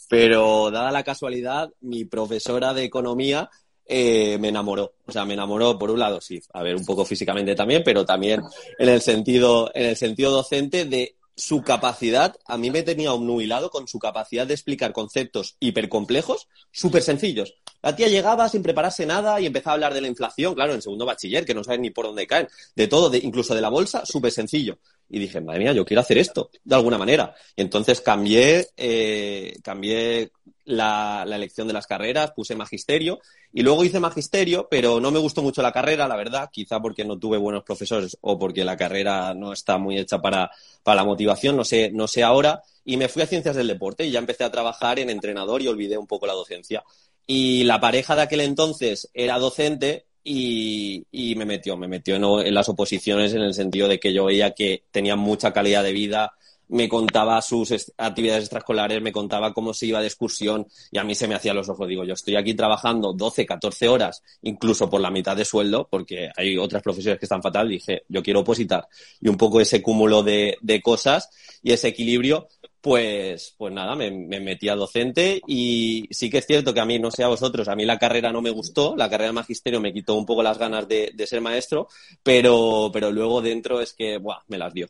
Pero 0.09 0.71
dada 0.71 0.91
la 0.91 1.05
casualidad, 1.05 1.71
mi 1.81 2.05
profesora 2.05 2.75
de 2.75 2.85
economía 2.85 3.51
eh, 3.87 4.39
me 4.39 4.49
enamoró. 4.49 4.95
O 5.07 5.13
sea, 5.13 5.25
me 5.25 5.35
enamoró 5.35 5.79
por 5.79 5.91
un 5.91 5.99
lado, 5.99 6.21
sí, 6.21 6.41
a 6.53 6.63
ver, 6.63 6.77
un 6.77 6.85
poco 6.85 7.05
físicamente 7.05 7.55
también, 7.55 7.83
pero 7.85 8.05
también 8.05 8.43
en 8.79 8.89
el 8.89 9.01
sentido, 9.01 9.71
en 9.75 9.87
el 9.87 9.97
sentido 9.97 10.31
docente 10.31 10.85
de 10.85 11.17
su 11.37 11.63
capacidad, 11.63 12.37
a 12.47 12.59
mí 12.59 12.71
me 12.71 12.83
tenía 12.83 13.13
obnubilado 13.13 13.71
con 13.71 13.89
su 13.89 13.99
capacidad 13.99 14.47
de 14.47 14.55
explicar 14.55 14.93
conceptos 14.93 15.57
hipercomplejos, 15.61 16.49
súper 16.71 17.03
sencillos. 17.03 17.55
La 17.83 17.97
tía 17.97 18.09
llegaba 18.09 18.49
sin 18.49 18.63
prepararse 18.63 19.07
nada 19.07 19.41
y 19.41 19.47
empezaba 19.47 19.73
a 19.73 19.75
hablar 19.75 19.95
de 19.95 20.03
la 20.03 20.09
inflación, 20.09 20.55
claro, 20.55 20.75
en 20.75 20.83
segundo 20.83 21.07
bachiller, 21.07 21.45
que 21.45 21.55
no 21.55 21.65
saben 21.65 21.83
ni 21.83 21.91
por 21.91 22.07
dónde 22.07 22.27
caen, 22.27 22.49
de 22.77 22.87
todo, 22.87 23.11
incluso 23.17 23.55
de 23.55 23.61
la 23.61 23.71
bolsa, 23.71 24.05
súper 24.07 24.31
sencillo. 24.31 24.79
Y 25.15 25.19
dije, 25.19 25.43
madre 25.43 25.61
mía, 25.61 25.73
yo 25.75 25.85
quiero 25.85 26.01
hacer 26.01 26.17
esto, 26.17 26.49
de 26.65 26.75
alguna 26.75 26.97
manera. 26.97 27.35
Y 27.55 27.61
entonces 27.61 28.01
cambié, 28.01 28.69
eh, 28.79 29.59
cambié 29.63 30.33
la, 30.65 31.23
elección 31.27 31.67
de 31.67 31.75
las 31.75 31.87
carreras, 31.87 32.33
puse 32.33 32.57
magisterio 32.57 33.21
y 33.53 33.61
luego 33.61 33.85
hice 33.85 34.01
magisterio, 34.01 34.69
pero 34.71 35.01
no 35.01 35.11
me 35.11 35.19
gustó 35.19 35.43
mucho 35.43 35.61
la 35.61 35.71
carrera, 35.71 36.09
la 36.09 36.17
verdad, 36.17 36.49
quizá 36.51 36.81
porque 36.81 37.05
no 37.05 37.19
tuve 37.19 37.37
buenos 37.37 37.63
profesores 37.63 38.17
o 38.23 38.39
porque 38.39 38.65
la 38.65 38.79
carrera 38.79 39.35
no 39.35 39.53
está 39.53 39.77
muy 39.77 39.99
hecha 39.99 40.23
para, 40.23 40.51
la 40.87 41.05
motivación, 41.05 41.57
no 41.57 41.65
sé, 41.65 41.91
no 41.93 42.09
sé 42.09 42.23
ahora, 42.23 42.63
y 42.83 42.97
me 42.97 43.09
fui 43.09 43.21
a 43.21 43.27
ciencias 43.27 43.55
del 43.55 43.69
deporte 43.69 44.07
y 44.07 44.13
ya 44.13 44.19
empecé 44.19 44.45
a 44.45 44.51
trabajar 44.51 44.99
en 44.99 45.11
entrenador 45.11 45.61
y 45.61 45.69
olvidé 45.69 45.99
un 45.99 46.07
poco 46.07 46.27
la 46.27 46.33
docencia. 46.33 46.83
Y 47.27 47.65
la 47.65 47.81
pareja 47.81 48.17
de 48.17 48.23
aquel 48.23 48.41
entonces 48.41 49.11
era 49.13 49.39
docente 49.39 50.07
y, 50.25 51.35
me 51.37 51.45
metió, 51.45 51.77
me 51.77 51.89
metió 51.89 52.17
en, 52.17 52.55
las 52.55 52.69
oposiciones 52.69 53.35
en 53.35 53.43
el 53.43 53.55
sentido 53.55 53.89
de 53.89 53.99
que 53.99 54.13
yo 54.13 54.27
veía 54.27 54.53
que 54.53 54.85
tenía 54.91 55.17
mucha 55.17 55.53
calidad 55.53 55.83
de 55.83 55.93
vida, 55.93 56.33
me 56.73 56.89
contaba 56.89 57.41
sus 57.43 57.93
actividades 57.99 58.45
extraescolares, 58.45 59.03
me 59.03 59.13
contaba 59.13 59.53
cómo 59.53 59.75
se 59.75 59.87
iba 59.87 60.01
de 60.01 60.07
excursión 60.07 60.67
y 60.91 60.99
a 60.99 61.05
mí 61.05 61.15
se 61.15 61.29
me 61.29 61.35
hacía 61.35 61.53
los 61.53 61.69
ojos. 61.69 61.87
Digo, 61.87 62.05
yo 62.05 62.15
estoy 62.15 62.37
aquí 62.37 62.55
trabajando 62.55 63.13
12, 63.13 63.45
14 63.45 63.89
horas, 63.89 64.23
incluso 64.41 64.89
por 64.89 65.03
la 65.03 65.11
mitad 65.11 65.37
de 65.37 65.45
sueldo, 65.45 65.87
porque 65.91 66.31
hay 66.35 66.57
otras 66.57 66.83
profesiones 66.83 67.19
que 67.19 67.27
están 67.27 67.43
fatal. 67.43 67.69
Dije, 67.69 68.05
yo 68.09 68.23
quiero 68.23 68.41
opositar. 68.41 68.89
Y 69.21 69.29
un 69.29 69.37
poco 69.37 69.61
ese 69.61 69.83
cúmulo 69.83 70.23
de, 70.23 70.57
cosas 70.83 71.29
y 71.63 71.73
ese 71.73 71.89
equilibrio, 71.89 72.49
pues, 72.83 73.55
pues 73.57 73.73
nada, 73.73 73.95
me, 73.95 74.11
metí 74.11 74.69
a 74.69 74.75
docente 74.75 75.41
y 75.47 76.09
sí 76.11 76.29
que 76.29 76.39
es 76.39 76.47
cierto 76.47 76.75
que 76.75 76.81
a 76.81 76.85
mí, 76.85 76.99
no 76.99 77.13
sé 77.13 77.23
a 77.23 77.29
vosotros, 77.29 77.69
a 77.69 77.77
mí 77.77 77.85
la 77.85 77.99
carrera 77.99 78.33
no 78.33 78.43
me 78.43 78.51
gustó, 78.51 78.97
la 78.97 79.09
carrera 79.09 79.29
de 79.29 79.35
magisterio 79.35 79.81
me 79.81 79.93
quitó 79.93 80.17
un 80.17 80.27
poco 80.27 80.43
las 80.43 80.59
ganas 80.59 80.89
de, 80.89 81.15
ser 81.25 81.41
maestro, 81.41 81.87
pero, 82.25 82.91
pero 82.93 83.13
luego 83.13 83.41
dentro 83.41 83.81
es 83.81 83.95
que, 83.95 84.19
buah, 84.19 84.43
me 84.49 84.59
las 84.59 84.75
dio. 84.75 84.89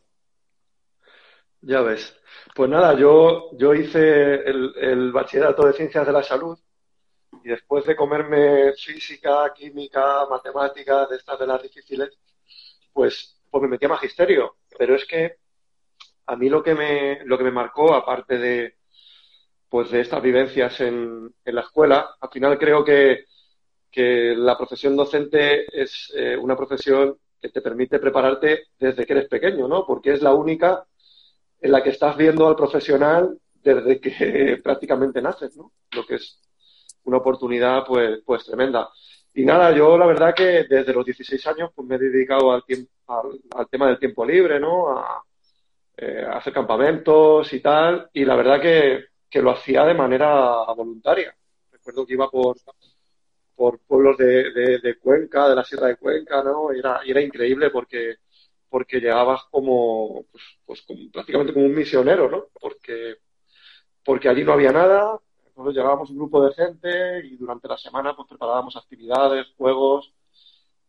Ya 1.61 1.81
ves. 1.81 2.15
Pues 2.55 2.67
nada, 2.67 2.97
yo, 2.97 3.51
yo 3.57 3.75
hice 3.75 4.41
el, 4.43 5.11
bachillerato 5.11 5.67
de 5.67 5.73
ciencias 5.73 6.07
de 6.07 6.13
la 6.13 6.23
salud 6.23 6.57
y 7.43 7.49
después 7.49 7.85
de 7.85 7.95
comerme 7.95 8.73
física, 8.73 9.53
química, 9.55 10.25
matemáticas, 10.27 11.09
de 11.09 11.17
estas 11.17 11.39
de 11.39 11.47
las 11.47 11.61
difíciles, 11.61 12.09
pues, 12.91 13.39
pues 13.51 13.61
me 13.61 13.69
metí 13.69 13.85
a 13.85 13.89
magisterio. 13.89 14.55
Pero 14.77 14.95
es 14.95 15.05
que 15.05 15.42
a 16.25 16.35
mí 16.35 16.49
lo 16.49 16.63
que 16.63 16.75
me, 16.75 17.23
lo 17.25 17.37
que 17.37 17.43
me 17.43 17.51
marcó, 17.51 17.93
aparte 17.93 18.37
de, 18.37 18.75
pues 19.69 19.91
de 19.91 20.01
estas 20.01 20.21
vivencias 20.21 20.79
en, 20.81 21.33
en 21.43 21.55
la 21.55 21.61
escuela, 21.61 22.15
al 22.19 22.29
final 22.29 22.57
creo 22.57 22.83
que, 22.83 23.25
que 23.91 24.33
la 24.35 24.57
profesión 24.57 24.95
docente 24.95 25.65
es 25.71 26.11
eh, 26.15 26.35
una 26.35 26.55
profesión 26.55 27.17
que 27.39 27.49
te 27.49 27.61
permite 27.61 27.99
prepararte 27.99 28.67
desde 28.79 29.05
que 29.05 29.13
eres 29.13 29.27
pequeño, 29.27 29.67
¿no? 29.67 29.85
Porque 29.85 30.13
es 30.13 30.21
la 30.21 30.33
única 30.33 30.85
en 31.59 31.71
la 31.71 31.83
que 31.83 31.91
estás 31.91 32.17
viendo 32.17 32.47
al 32.47 32.55
profesional 32.55 33.37
desde 33.53 33.99
que 33.99 34.59
prácticamente 34.63 35.21
naces, 35.21 35.55
¿no? 35.57 35.73
Lo 35.91 36.05
que 36.05 36.15
es 36.15 36.39
una 37.03 37.17
oportunidad, 37.17 37.85
pues, 37.85 38.21
pues 38.25 38.45
tremenda. 38.45 38.89
Y 39.33 39.45
nada, 39.45 39.75
yo 39.75 39.97
la 39.97 40.05
verdad 40.05 40.33
que 40.33 40.65
desde 40.69 40.93
los 40.93 41.05
16 41.05 41.47
años 41.47 41.71
pues 41.75 41.87
me 41.87 41.95
he 41.95 41.99
dedicado 41.99 42.51
al, 42.51 42.63
tiempo, 42.63 42.91
al, 43.07 43.67
tema 43.67 43.87
del 43.87 43.99
tiempo 43.99 44.25
libre, 44.25 44.59
¿no? 44.59 45.03
Eh, 45.97 46.25
hacer 46.31 46.53
campamentos 46.53 47.51
y 47.53 47.59
tal. 47.61 48.09
Y 48.13 48.25
la 48.25 48.35
verdad 48.35 48.61
que, 48.61 49.05
que, 49.29 49.41
lo 49.41 49.51
hacía 49.51 49.85
de 49.85 49.93
manera 49.93 50.63
voluntaria. 50.75 51.35
Recuerdo 51.71 52.05
que 52.05 52.13
iba 52.13 52.29
por, 52.29 52.57
por 53.55 53.79
pueblos 53.79 54.17
de, 54.17 54.51
de, 54.51 54.79
de 54.79 54.97
Cuenca, 54.99 55.49
de 55.49 55.55
la 55.55 55.63
Sierra 55.63 55.87
de 55.87 55.97
Cuenca, 55.97 56.43
¿no? 56.43 56.71
Era, 56.71 57.01
era 57.05 57.21
increíble 57.21 57.69
porque 57.69 58.17
porque 58.73 58.99
llegabas 58.99 59.43
como, 59.51 60.25
pues, 60.31 60.43
pues 60.65 60.83
prácticamente 61.11 61.53
como 61.53 61.67
un 61.67 61.75
misionero, 61.75 62.27
¿no? 62.27 62.45
Porque, 62.59 63.17
porque 64.03 64.27
allí 64.27 64.43
no 64.43 64.53
había 64.53 64.71
nada, 64.71 65.19
nosotros 65.45 65.75
llegábamos 65.75 66.09
un 66.09 66.17
grupo 66.17 66.43
de 66.43 66.55
gente 66.55 67.23
y 67.23 67.37
durante 67.37 67.67
la 67.67 67.77
semana 67.77 68.15
pues 68.15 68.27
preparábamos 68.27 68.75
actividades, 68.75 69.53
juegos. 69.55 70.11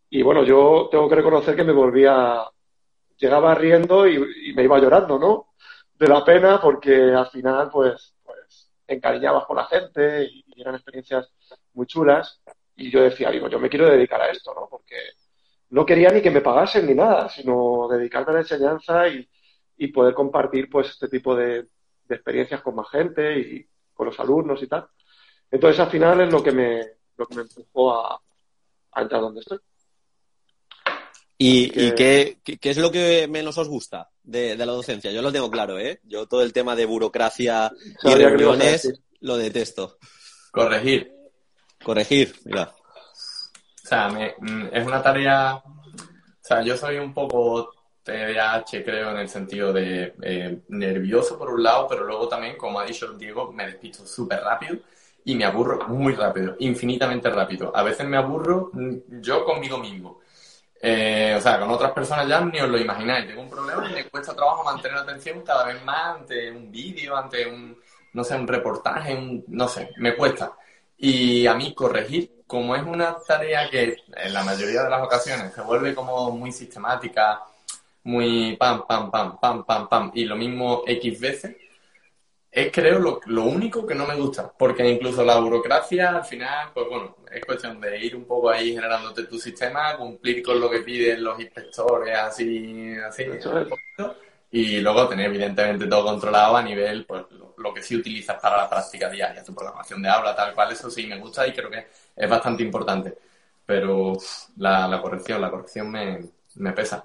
Y 0.08 0.22
bueno, 0.22 0.44
yo 0.44 0.88
tengo 0.90 1.10
que 1.10 1.14
reconocer 1.14 1.54
que 1.54 1.64
me 1.64 1.74
volvía, 1.74 2.44
llegaba 3.24 3.54
riendo 3.54 4.06
y, 4.06 4.52
me 4.54 4.64
iba 4.64 4.78
llorando, 4.78 5.18
¿no? 5.18 5.54
De 5.98 6.08
la 6.08 6.24
pena 6.24 6.60
porque 6.60 7.12
al 7.12 7.26
final 7.28 7.70
pues, 7.70 8.14
pues 8.22 8.70
con 9.46 9.56
la 9.56 9.64
gente 9.66 10.24
y, 10.24 10.44
y 10.54 10.60
eran 10.60 10.74
experiencias 10.74 11.30
muy 11.72 11.87
chulas. 11.87 12.40
Y 12.76 12.90
yo 12.90 13.02
decía, 13.02 13.30
digo, 13.30 13.48
yo 13.48 13.58
me 13.58 13.68
quiero 13.68 13.87
dedicar 13.87 14.20
a 14.20 14.30
esto, 14.30 14.52
¿no? 14.54 14.68
Porque 14.68 14.96
no 15.70 15.84
quería 15.84 16.10
ni 16.10 16.22
que 16.22 16.30
me 16.30 16.40
pagasen 16.40 16.87
ni 16.87 16.94
nada, 16.94 17.28
sino 17.28 17.88
dedicarme 17.88 18.30
a 18.30 18.34
la 18.34 18.40
enseñanza 18.40 19.08
y, 19.08 19.28
poder 19.92 20.14
compartir 20.14 20.70
pues 20.70 20.88
este 20.90 21.08
tipo 21.08 21.34
de, 21.34 21.66
experiencias 22.08 22.62
con 22.62 22.76
más 22.76 22.88
gente 22.90 23.38
y 23.38 23.66
con 23.92 24.06
los 24.06 24.18
alumnos 24.20 24.62
y 24.62 24.68
tal. 24.68 24.87
Entonces 25.50 25.80
al 25.80 25.90
final 25.90 26.20
es 26.20 26.32
lo 26.32 26.42
que 26.42 26.52
me, 26.52 26.80
lo 27.16 27.26
que 27.26 27.34
me 27.34 27.42
empujó 27.42 27.92
a, 27.92 28.20
entrar 28.96 29.20
donde 29.20 29.40
estoy. 29.40 29.58
¿Y, 31.36 31.92
qué, 31.94 32.38
es 32.44 32.76
lo 32.78 32.90
que 32.90 33.26
menos 33.28 33.58
os 33.58 33.68
gusta 33.68 34.08
de, 34.22 34.56
la 34.56 34.66
docencia? 34.66 35.10
Yo 35.10 35.22
lo 35.22 35.32
tengo 35.32 35.50
claro, 35.50 35.78
¿eh? 35.78 36.00
Yo 36.04 36.26
todo 36.26 36.42
el 36.42 36.52
tema 36.52 36.76
de 36.76 36.86
burocracia 36.86 37.72
y 38.02 38.14
reuniones 38.14 39.02
lo 39.20 39.36
detesto. 39.36 39.98
Corregir. 40.50 41.12
Corregir, 41.82 42.34
mira. 42.44 42.72
O 42.72 43.86
sea, 43.86 44.08
mm, 44.08 44.68
es 44.72 44.86
una 44.86 45.02
tarea. 45.02 45.56
O 45.56 46.46
sea, 46.46 46.62
yo 46.62 46.76
soy 46.76 46.98
un 46.98 47.12
poco 47.12 47.70
TDAH, 48.02 48.84
creo, 48.84 49.10
en 49.10 49.18
el 49.18 49.28
sentido 49.28 49.72
de 49.72 50.14
eh, 50.22 50.60
nervioso 50.68 51.38
por 51.38 51.50
un 51.50 51.62
lado, 51.62 51.88
pero 51.88 52.04
luego 52.04 52.28
también, 52.28 52.56
como 52.56 52.78
ha 52.78 52.84
dicho 52.84 53.12
Diego, 53.14 53.52
me 53.52 53.66
despisto 53.66 54.06
súper 54.06 54.40
rápido 54.40 54.76
y 55.24 55.34
me 55.34 55.44
aburro 55.44 55.88
muy 55.88 56.14
rápido, 56.14 56.54
infinitamente 56.60 57.30
rápido. 57.30 57.74
A 57.74 57.82
veces 57.82 58.06
me 58.06 58.16
aburro 58.16 58.70
mm, 58.72 59.20
yo 59.20 59.44
conmigo 59.44 59.78
mismo. 59.78 60.20
Eh, 60.86 61.34
o 61.34 61.40
sea, 61.40 61.58
con 61.58 61.70
otras 61.70 61.92
personas 61.92 62.28
ya 62.28 62.42
ni 62.42 62.60
os 62.60 62.68
lo 62.68 62.76
imagináis. 62.76 63.26
Tengo 63.26 63.40
un 63.40 63.48
problema 63.48 63.88
y 63.88 63.94
me 63.94 64.04
cuesta 64.04 64.36
trabajo 64.36 64.62
mantener 64.64 64.98
la 64.98 65.02
atención 65.04 65.40
cada 65.40 65.64
vez 65.64 65.82
más 65.82 66.16
ante 66.16 66.50
un 66.50 66.70
vídeo, 66.70 67.16
ante 67.16 67.46
un, 67.46 67.80
no 68.12 68.22
sé, 68.22 68.36
un 68.36 68.46
reportaje, 68.46 69.14
un, 69.14 69.42
no 69.48 69.66
sé, 69.66 69.88
me 69.96 70.14
cuesta. 70.14 70.52
Y 70.98 71.46
a 71.46 71.54
mí 71.54 71.74
corregir, 71.74 72.42
como 72.46 72.76
es 72.76 72.82
una 72.82 73.16
tarea 73.26 73.70
que 73.70 73.96
en 74.14 74.34
la 74.34 74.44
mayoría 74.44 74.82
de 74.82 74.90
las 74.90 75.02
ocasiones 75.02 75.54
se 75.54 75.62
vuelve 75.62 75.94
como 75.94 76.30
muy 76.32 76.52
sistemática, 76.52 77.42
muy 78.02 78.54
pam, 78.58 78.84
pam, 78.86 79.10
pam, 79.10 79.38
pam, 79.40 79.64
pam, 79.64 79.88
pam, 79.88 80.10
y 80.14 80.26
lo 80.26 80.36
mismo 80.36 80.82
X 80.86 81.18
veces, 81.18 81.56
es 82.50 82.70
creo 82.70 82.98
lo, 82.98 83.20
lo, 83.24 83.44
único 83.44 83.86
que 83.86 83.94
no 83.94 84.06
me 84.06 84.16
gusta, 84.16 84.52
porque 84.52 84.86
incluso 84.86 85.24
la 85.24 85.38
burocracia 85.38 86.10
al 86.10 86.24
final, 86.26 86.72
pues 86.74 86.86
bueno, 86.90 87.16
es 87.34 87.44
cuestión 87.44 87.80
de 87.80 87.98
ir 87.98 88.14
un 88.14 88.24
poco 88.24 88.50
ahí 88.50 88.72
generándote 88.72 89.24
tu 89.24 89.38
sistema, 89.38 89.96
cumplir 89.96 90.42
con 90.42 90.60
lo 90.60 90.70
que 90.70 90.80
piden 90.80 91.24
los 91.24 91.38
inspectores, 91.40 92.16
así, 92.16 92.94
así, 92.96 93.24
y 94.52 94.80
luego 94.80 95.08
tener 95.08 95.26
evidentemente 95.26 95.86
todo 95.86 96.04
controlado 96.04 96.56
a 96.56 96.62
nivel, 96.62 97.04
pues 97.04 97.24
lo, 97.56 97.74
que 97.74 97.82
sí 97.82 97.96
utilizas 97.96 98.40
para 98.40 98.58
la 98.58 98.70
práctica 98.70 99.10
diaria, 99.10 99.42
tu 99.42 99.52
programación 99.52 100.00
de 100.00 100.08
aula, 100.08 100.36
tal 100.36 100.54
cual, 100.54 100.72
eso 100.72 100.88
sí 100.88 101.06
me 101.06 101.18
gusta 101.18 101.46
y 101.46 101.52
creo 101.52 101.70
que 101.70 101.88
es 102.14 102.30
bastante 102.30 102.62
importante, 102.62 103.18
pero 103.66 104.12
la, 104.58 104.86
la 104.86 105.02
corrección, 105.02 105.40
la 105.40 105.50
corrección 105.50 105.90
me, 105.90 106.20
me 106.54 106.72
pesa. 106.72 107.04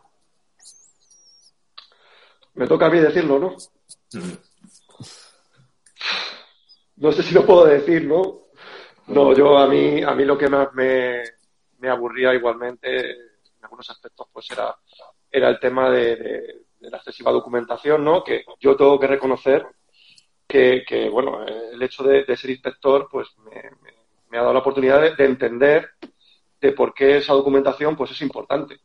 Me 2.54 2.68
toca 2.68 2.86
a 2.86 2.90
mí 2.90 3.00
decirlo, 3.00 3.40
¿no? 3.40 3.56
No 6.98 7.12
sé 7.14 7.24
si 7.24 7.34
lo 7.34 7.46
puedo 7.46 7.66
decir, 7.66 8.06
¿no? 8.06 8.49
No, 9.10 9.34
yo 9.34 9.58
a 9.58 9.68
mí, 9.68 10.04
a 10.04 10.14
mí 10.14 10.24
lo 10.24 10.38
que 10.38 10.48
más 10.48 10.72
me, 10.74 11.24
aburría 11.90 12.32
igualmente, 12.34 13.10
en 13.10 13.64
algunos 13.64 13.90
aspectos, 13.90 14.28
pues 14.32 14.52
era, 14.52 14.76
era 15.32 15.50
el 15.50 15.60
tema 15.60 15.90
de, 15.90 16.66
la 16.82 16.98
excesiva 16.98 17.32
documentación, 17.32 18.04
¿no? 18.04 18.24
Que 18.24 18.46
yo 18.60 18.76
tengo 18.76 19.00
que 19.00 19.08
reconocer 19.08 19.66
que, 20.48 21.10
bueno, 21.12 21.44
el 21.46 21.82
hecho 21.82 22.04
de, 22.04 22.24
ser 22.38 22.52
inspector, 22.52 23.08
pues 23.12 23.30
me, 23.40 24.38
ha 24.38 24.42
dado 24.42 24.54
la 24.54 24.60
oportunidad 24.60 25.02
de, 25.02 25.16
de, 25.16 25.26
entender 25.26 25.90
de 26.62 26.72
por 26.74 26.94
qué 26.94 27.18
esa 27.18 27.34
documentación, 27.34 27.96
pues 27.96 28.12
es 28.12 28.22
importante. 28.22 28.80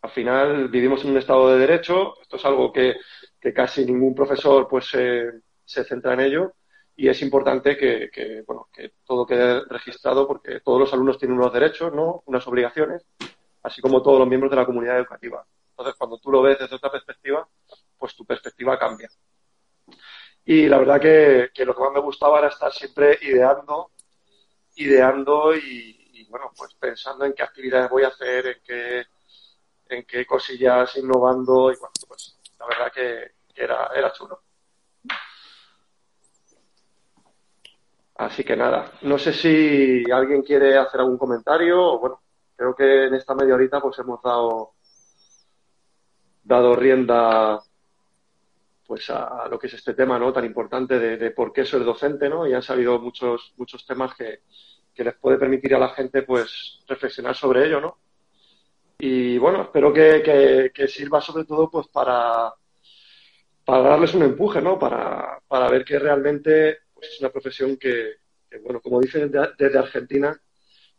Al 0.00 0.10
final 0.10 0.68
vivimos 0.68 1.04
en 1.04 1.10
un 1.10 1.18
Estado 1.18 1.50
de 1.50 1.58
Derecho, 1.58 2.18
esto 2.22 2.36
es 2.36 2.44
algo 2.46 2.72
que, 2.72 2.96
casi 3.54 3.84
ningún 3.84 4.14
profesor 4.14 4.66
pues 4.68 4.86
se 4.86 5.84
centra 5.84 6.14
en 6.14 6.20
ello 6.20 6.54
y 7.00 7.08
es 7.08 7.22
importante 7.22 7.78
que, 7.78 8.44
bueno, 8.46 8.68
que 8.70 8.92
todo 9.06 9.24
quede 9.24 9.64
registrado 9.64 10.28
porque 10.28 10.60
todos 10.60 10.80
los 10.80 10.92
alumnos 10.92 11.16
tienen 11.16 11.38
unos 11.38 11.50
derechos, 11.50 11.94
¿no? 11.94 12.22
unas 12.26 12.46
obligaciones, 12.46 13.06
así 13.62 13.80
como 13.80 14.02
todos 14.02 14.18
los 14.18 14.28
miembros 14.28 14.50
de 14.50 14.58
la 14.58 14.66
comunidad 14.66 14.98
educativa. 14.98 15.42
Entonces, 15.70 15.94
cuando 15.96 16.18
tú 16.18 16.30
lo 16.30 16.42
ves 16.42 16.58
desde 16.58 16.76
otra 16.76 16.90
perspectiva, 16.90 17.48
pues 17.96 18.14
tu 18.14 18.26
perspectiva 18.26 18.78
cambia. 18.78 19.08
Y 20.44 20.68
la 20.68 20.76
verdad 20.76 21.00
que, 21.00 21.64
lo 21.64 21.74
que 21.74 21.80
más 21.80 21.92
me 21.92 22.00
gustaba 22.00 22.38
era 22.38 22.48
estar 22.48 22.70
siempre 22.70 23.18
ideando, 23.22 23.92
ideando 24.74 25.56
y, 25.56 26.26
bueno, 26.28 26.52
pues 26.54 26.74
pensando 26.74 27.24
en 27.24 27.32
qué 27.32 27.42
actividades 27.42 27.88
voy 27.88 28.02
a 28.02 28.08
hacer, 28.08 28.46
en 28.46 28.58
qué 28.62 29.06
en 29.88 30.04
qué 30.04 30.26
cosillas 30.26 30.94
innovando 30.96 31.72
y 31.72 31.76
bueno, 31.76 31.94
pues 32.06 32.38
la 32.58 32.66
verdad 32.66 32.92
que, 32.92 33.32
era, 33.54 33.90
era 33.96 34.12
chulo. 34.12 34.42
Así 38.20 38.44
que 38.44 38.54
nada, 38.54 38.92
no 39.00 39.16
sé 39.16 39.32
si 39.32 40.04
alguien 40.12 40.42
quiere 40.42 40.76
hacer 40.76 41.00
algún 41.00 41.16
comentario 41.16 41.82
o 41.82 41.98
bueno, 41.98 42.20
creo 42.54 42.74
que 42.74 43.06
en 43.06 43.14
esta 43.14 43.34
media 43.34 43.54
horita 43.54 43.80
pues 43.80 43.98
hemos 43.98 44.22
dado 44.22 44.72
dado 46.44 46.76
rienda 46.76 47.58
pues 48.86 49.08
a, 49.08 49.48
lo 49.48 49.58
que 49.58 49.68
es 49.68 49.72
este 49.74 49.94
tema 49.94 50.18
no 50.18 50.34
tan 50.34 50.44
importante 50.44 50.98
de, 50.98 51.30
por 51.30 51.50
qué 51.50 51.64
soy 51.64 51.82
docente 51.82 52.28
no 52.28 52.46
y 52.46 52.52
han 52.52 52.60
salido 52.60 52.98
muchos 53.00 53.54
muchos 53.56 53.86
temas 53.86 54.14
que, 54.14 54.40
que 54.94 55.04
les 55.04 55.14
puede 55.14 55.38
permitir 55.38 55.74
a 55.74 55.78
la 55.78 55.88
gente 55.88 56.20
pues 56.20 56.80
reflexionar 56.86 57.34
sobre 57.34 57.64
ello 57.64 57.80
no 57.80 57.96
y 58.98 59.38
bueno, 59.38 59.62
espero 59.62 59.94
que, 59.94 60.72
sirva 60.88 61.22
sobre 61.22 61.46
todo 61.46 61.70
pues 61.70 61.88
para, 61.88 62.52
para 63.64 63.82
darles 63.82 64.12
un 64.12 64.24
empuje, 64.24 64.60
¿no? 64.60 64.78
Para, 64.78 65.38
para 65.48 65.70
ver 65.70 65.86
que 65.86 65.98
realmente 65.98 66.80
es 67.00 67.20
una 67.20 67.30
profesión 67.30 67.76
que, 67.76 68.16
bueno, 68.62 68.80
como 68.80 69.00
dicen 69.00 69.30
desde, 69.58 69.78
Argentina, 69.78 70.40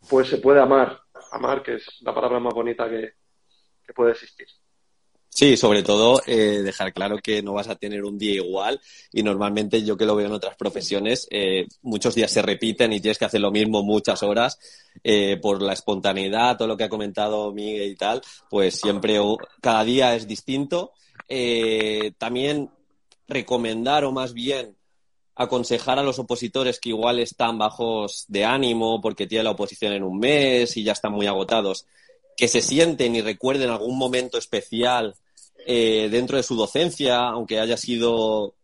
pues 0.08 0.28
se 0.28 0.38
puede 0.38 0.60
amar. 0.60 1.00
Amar, 1.32 1.62
que 1.62 1.74
es 1.76 1.86
la 2.02 2.14
palabra 2.14 2.40
más 2.40 2.54
bonita 2.54 2.88
que 2.88 3.14
puede 3.94 4.12
existir. 4.12 4.48
Sí, 5.34 5.56
sobre 5.56 5.82
todo 5.82 6.20
eh, 6.26 6.60
dejar 6.62 6.92
claro 6.92 7.16
que 7.16 7.42
no 7.42 7.54
vas 7.54 7.66
a 7.68 7.76
tener 7.76 8.04
un 8.04 8.18
día 8.18 8.34
igual 8.34 8.78
y 9.10 9.22
normalmente 9.22 9.82
yo 9.82 9.96
que 9.96 10.04
lo 10.04 10.14
veo 10.14 10.26
en 10.26 10.32
otras 10.32 10.56
profesiones, 10.56 11.26
eh, 11.30 11.66
muchos 11.80 12.14
días 12.14 12.30
se 12.30 12.42
repiten 12.42 12.92
y 12.92 13.00
tienes 13.00 13.16
que 13.16 13.24
hacer 13.24 13.40
lo 13.40 13.50
mismo 13.50 13.82
muchas 13.82 14.22
horas 14.22 14.58
eh, 15.02 15.38
por 15.40 15.62
la 15.62 15.72
espontaneidad, 15.72 16.58
todo 16.58 16.68
lo 16.68 16.76
que 16.76 16.84
ha 16.84 16.90
comentado 16.90 17.50
Miguel 17.50 17.92
y 17.92 17.96
tal, 17.96 18.20
pues 18.50 18.78
siempre 18.78 19.18
cada 19.62 19.84
día 19.84 20.14
es 20.14 20.26
distinto. 20.26 20.92
también 22.18 22.68
recomendar 23.26 24.04
o 24.04 24.12
más 24.12 24.34
bien 24.34 24.76
aconsejar 25.42 25.98
a 25.98 26.02
los 26.02 26.18
opositores 26.18 26.80
que 26.80 26.90
igual 26.90 27.18
están 27.18 27.58
bajos 27.58 28.24
de 28.28 28.44
ánimo 28.44 29.00
porque 29.00 29.26
tienen 29.26 29.44
la 29.44 29.50
oposición 29.52 29.92
en 29.92 30.02
un 30.02 30.18
mes 30.18 30.76
y 30.76 30.82
ya 30.82 30.92
están 30.92 31.12
muy 31.12 31.26
agotados, 31.26 31.86
que 32.36 32.48
se 32.48 32.60
sienten 32.60 33.14
y 33.14 33.20
recuerden 33.20 33.70
algún 33.70 33.98
momento 33.98 34.38
especial 34.38 35.14
eh, 35.66 36.08
dentro 36.10 36.36
de 36.36 36.42
su 36.42 36.56
docencia, 36.56 37.18
aunque 37.28 37.60
haya 37.60 37.76
sido 37.76 38.54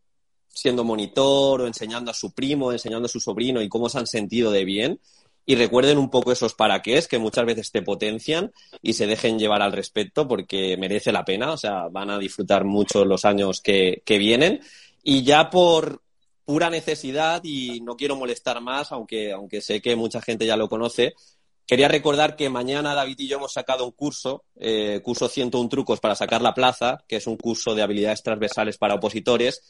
siendo 0.48 0.82
monitor 0.82 1.60
o 1.60 1.66
enseñando 1.66 2.10
a 2.10 2.14
su 2.14 2.32
primo, 2.32 2.72
enseñando 2.72 3.06
a 3.06 3.08
su 3.08 3.20
sobrino 3.20 3.62
y 3.62 3.68
cómo 3.68 3.88
se 3.88 3.98
han 3.98 4.06
sentido 4.06 4.50
de 4.50 4.64
bien. 4.64 5.00
Y 5.46 5.54
recuerden 5.54 5.96
un 5.96 6.10
poco 6.10 6.30
esos 6.30 6.52
para 6.54 6.82
qué 6.82 7.00
que 7.08 7.18
muchas 7.18 7.46
veces 7.46 7.70
te 7.70 7.80
potencian 7.80 8.52
y 8.82 8.92
se 8.92 9.06
dejen 9.06 9.38
llevar 9.38 9.62
al 9.62 9.72
respecto 9.72 10.28
porque 10.28 10.76
merece 10.76 11.10
la 11.10 11.24
pena. 11.24 11.52
O 11.52 11.56
sea, 11.56 11.88
van 11.88 12.10
a 12.10 12.18
disfrutar 12.18 12.64
mucho 12.64 13.04
los 13.04 13.24
años 13.24 13.62
que, 13.62 14.02
que 14.04 14.18
vienen. 14.18 14.60
Y 15.02 15.22
ya 15.22 15.48
por 15.48 16.02
pura 16.48 16.70
necesidad, 16.70 17.42
y 17.44 17.82
no 17.82 17.94
quiero 17.94 18.16
molestar 18.16 18.62
más, 18.62 18.90
aunque, 18.90 19.32
aunque 19.32 19.60
sé 19.60 19.82
que 19.82 19.96
mucha 19.96 20.22
gente 20.22 20.46
ya 20.46 20.56
lo 20.56 20.66
conoce, 20.66 21.14
Quería 21.66 21.88
recordar 21.88 22.34
que 22.34 22.48
mañana 22.48 22.94
David 22.94 23.18
y 23.18 23.28
yo 23.28 23.36
hemos 23.36 23.52
sacado 23.52 23.84
un 23.84 23.90
curso, 23.90 24.42
eh, 24.56 25.02
curso 25.04 25.28
101 25.28 25.68
trucos 25.68 26.00
para 26.00 26.14
sacar 26.14 26.40
la 26.40 26.54
plaza, 26.54 27.04
que 27.06 27.16
es 27.16 27.26
un 27.26 27.36
curso 27.36 27.74
de 27.74 27.82
habilidades 27.82 28.22
transversales 28.22 28.78
para 28.78 28.94
opositores, 28.94 29.60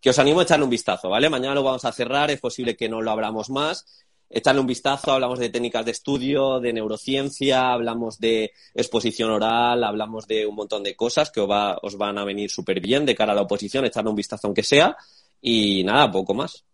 que 0.00 0.08
os 0.08 0.18
animo 0.18 0.40
a 0.40 0.44
echarle 0.44 0.64
un 0.64 0.70
vistazo, 0.70 1.10
¿vale? 1.10 1.28
Mañana 1.28 1.54
lo 1.54 1.62
vamos 1.62 1.84
a 1.84 1.92
cerrar, 1.92 2.30
es 2.30 2.40
posible 2.40 2.74
que 2.74 2.88
no 2.88 3.02
lo 3.02 3.10
abramos 3.10 3.50
más. 3.50 3.84
Echarle 4.30 4.62
un 4.62 4.66
vistazo, 4.66 5.12
hablamos 5.12 5.38
de 5.38 5.50
técnicas 5.50 5.84
de 5.84 5.90
estudio, 5.90 6.58
de 6.58 6.72
neurociencia, 6.72 7.70
hablamos 7.70 8.18
de 8.18 8.52
exposición 8.74 9.28
oral, 9.28 9.84
hablamos 9.84 10.26
de 10.26 10.46
un 10.46 10.54
montón 10.54 10.82
de 10.82 10.96
cosas 10.96 11.30
que 11.30 11.42
os, 11.42 11.50
va, 11.50 11.78
os 11.82 11.98
van 11.98 12.16
a 12.16 12.24
venir 12.24 12.50
súper 12.50 12.80
bien 12.80 13.04
de 13.04 13.14
cara 13.14 13.32
a 13.32 13.34
la 13.34 13.42
oposición, 13.42 13.84
echarle 13.84 14.08
un 14.08 14.16
vistazo 14.16 14.46
aunque 14.46 14.62
sea. 14.62 14.96
Y 15.42 15.84
nada, 15.84 16.10
poco 16.10 16.32
más. 16.34 16.64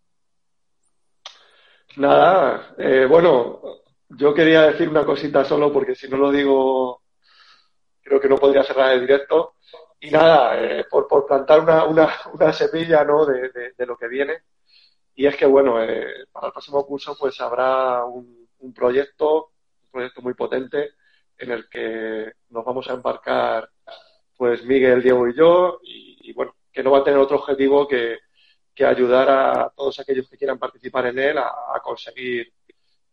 Nada, 1.97 2.75
eh, 2.77 3.05
bueno, 3.09 3.61
yo 4.09 4.33
quería 4.33 4.61
decir 4.67 4.87
una 4.87 5.03
cosita 5.05 5.43
solo 5.43 5.73
porque 5.73 5.95
si 5.95 6.07
no 6.07 6.17
lo 6.17 6.31
digo, 6.31 7.01
creo 8.01 8.19
que 8.19 8.29
no 8.29 8.37
podría 8.37 8.63
cerrar 8.63 8.93
el 8.93 9.01
directo. 9.01 9.55
Y 9.99 10.11
nada, 10.11 10.57
eh, 10.61 10.85
por, 10.89 11.07
por, 11.07 11.25
plantar 11.25 11.59
una, 11.59 11.83
una, 11.85 12.09
una 12.33 12.53
semilla 12.53 13.03
¿no? 13.03 13.25
de, 13.25 13.73
de, 13.75 13.85
lo 13.85 13.97
que 13.97 14.07
viene. 14.07 14.43
Y 15.15 15.25
es 15.25 15.35
que, 15.35 15.45
bueno, 15.45 15.83
eh, 15.83 16.27
para 16.31 16.47
el 16.47 16.53
próximo 16.53 16.85
curso 16.85 17.17
pues 17.19 17.41
habrá 17.41 18.05
un, 18.05 18.47
un, 18.59 18.73
proyecto, 18.73 19.51
un 19.83 19.91
proyecto 19.91 20.21
muy 20.21 20.35
potente 20.35 20.91
en 21.37 21.51
el 21.51 21.67
que 21.67 22.31
nos 22.49 22.63
vamos 22.63 22.89
a 22.89 22.93
embarcar 22.93 23.69
pues 24.37 24.63
Miguel, 24.63 25.01
Diego 25.03 25.27
y 25.27 25.35
yo. 25.35 25.79
Y, 25.83 26.31
bueno, 26.33 26.55
que 26.71 26.83
no 26.83 26.91
va 26.91 26.99
a 26.99 27.03
tener 27.03 27.19
otro 27.19 27.37
objetivo 27.37 27.87
que, 27.87 28.19
que 28.79 28.85
ayudar 28.85 29.29
a 29.29 29.69
todos 29.75 29.99
aquellos 29.99 30.29
que 30.29 30.37
quieran 30.37 30.57
participar 30.57 31.07
en 31.07 31.19
él 31.19 31.37
a, 31.37 31.49
a 31.75 31.81
conseguir 31.83 32.53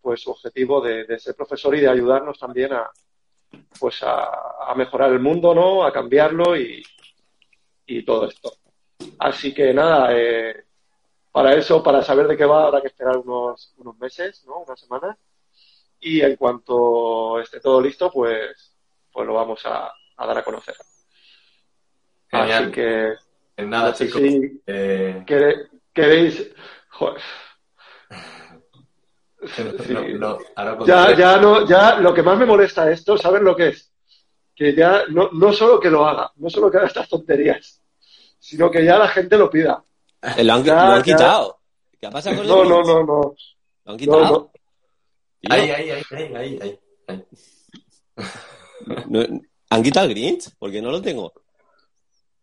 pues 0.00 0.20
su 0.20 0.30
objetivo 0.30 0.80
de, 0.80 1.18
ser 1.18 1.34
profesor 1.34 1.74
y 1.74 1.80
de 1.80 1.88
ayudarnos 1.88 2.38
también 2.38 2.72
a 2.72 2.88
pues 3.80 4.00
a, 4.04 4.72
mejorar 4.76 5.10
el 5.10 5.18
mundo, 5.18 5.52
¿no? 5.52 5.82
A 5.84 5.92
cambiarlo 5.92 6.56
y, 6.56 6.84
todo 8.04 8.28
esto. 8.28 8.52
Así 9.18 9.52
que 9.52 9.74
nada, 9.74 10.16
eh, 10.16 10.66
para 11.32 11.54
eso, 11.56 11.82
para 11.82 12.00
saber 12.00 12.28
de 12.28 12.36
qué 12.36 12.44
va, 12.44 12.66
habrá 12.66 12.80
que 12.80 12.86
esperar 12.86 13.16
unos, 13.16 13.74
unos 13.78 13.98
meses, 13.98 14.44
¿no? 14.46 14.60
Unas 14.60 14.78
semanas. 14.78 15.18
y 15.98 16.20
en 16.20 16.36
cuanto 16.36 17.40
esté 17.40 17.58
todo 17.58 17.80
listo, 17.80 18.12
pues, 18.12 18.72
pues 19.10 19.26
lo 19.26 19.34
vamos 19.34 19.66
a, 19.66 19.92
a 20.16 20.26
dar 20.26 20.38
a 20.38 20.44
conocer. 20.44 20.76
Genial. 22.30 22.62
Así 22.62 22.72
que 22.72 23.25
En 23.56 23.70
nada, 23.70 23.92
chicos. 23.94 24.20
si 24.20 24.62
eh, 24.66 25.22
queréis... 25.92 26.50
Joder. 26.90 27.20
Sí. 29.46 29.92
no- 29.92 30.08
no, 30.18 30.38
ahora 30.56 30.78
Ya, 30.86 31.14
ya 31.16 31.36
no, 31.36 31.66
ya 31.66 31.96
lo 32.00 32.12
que 32.12 32.22
más 32.22 32.38
me 32.38 32.46
molesta 32.46 32.84
de 32.86 32.94
esto, 32.94 33.16
¿saben 33.16 33.44
lo 33.44 33.54
que 33.54 33.68
es? 33.68 33.92
Que 34.54 34.74
ya 34.74 35.02
no, 35.08 35.30
no 35.32 35.52
solo 35.52 35.78
que 35.78 35.90
lo 35.90 36.06
haga, 36.06 36.32
no 36.36 36.48
solo 36.50 36.70
que 36.70 36.78
haga 36.78 36.86
estas 36.86 37.08
tonterías, 37.08 37.80
sino 38.38 38.70
que 38.70 38.84
ya 38.84 38.98
la 38.98 39.08
gente 39.08 39.36
lo 39.36 39.48
pida. 39.50 39.82
Eh, 40.22 40.42
Lo 40.42 40.54
han, 40.54 40.64
Ya, 40.64 40.74
lo 40.86 40.92
han 40.92 41.02
ya. 41.02 41.16
quitado. 41.16 41.58
¿Qué 42.00 42.06
ha 42.06 42.10
pasado 42.10 42.36
con 42.36 42.46
No, 42.48 42.64
no, 42.64 42.82
no, 42.82 43.04
no. 43.04 43.34
¿Lo 43.84 43.92
han 43.92 43.98
quitado? 43.98 44.50
Ahí, 45.48 45.70
ahí, 45.70 45.90
ahí, 45.90 46.02
ahí, 46.10 46.34
ahí, 46.34 46.78
ahí, 47.08 47.26
¿Han 49.70 49.82
quitado 49.82 50.06
el 50.06 50.14
Grinch? 50.14 50.50
Porque 50.58 50.80
no 50.82 50.90
lo 50.90 51.00
tengo. 51.02 51.32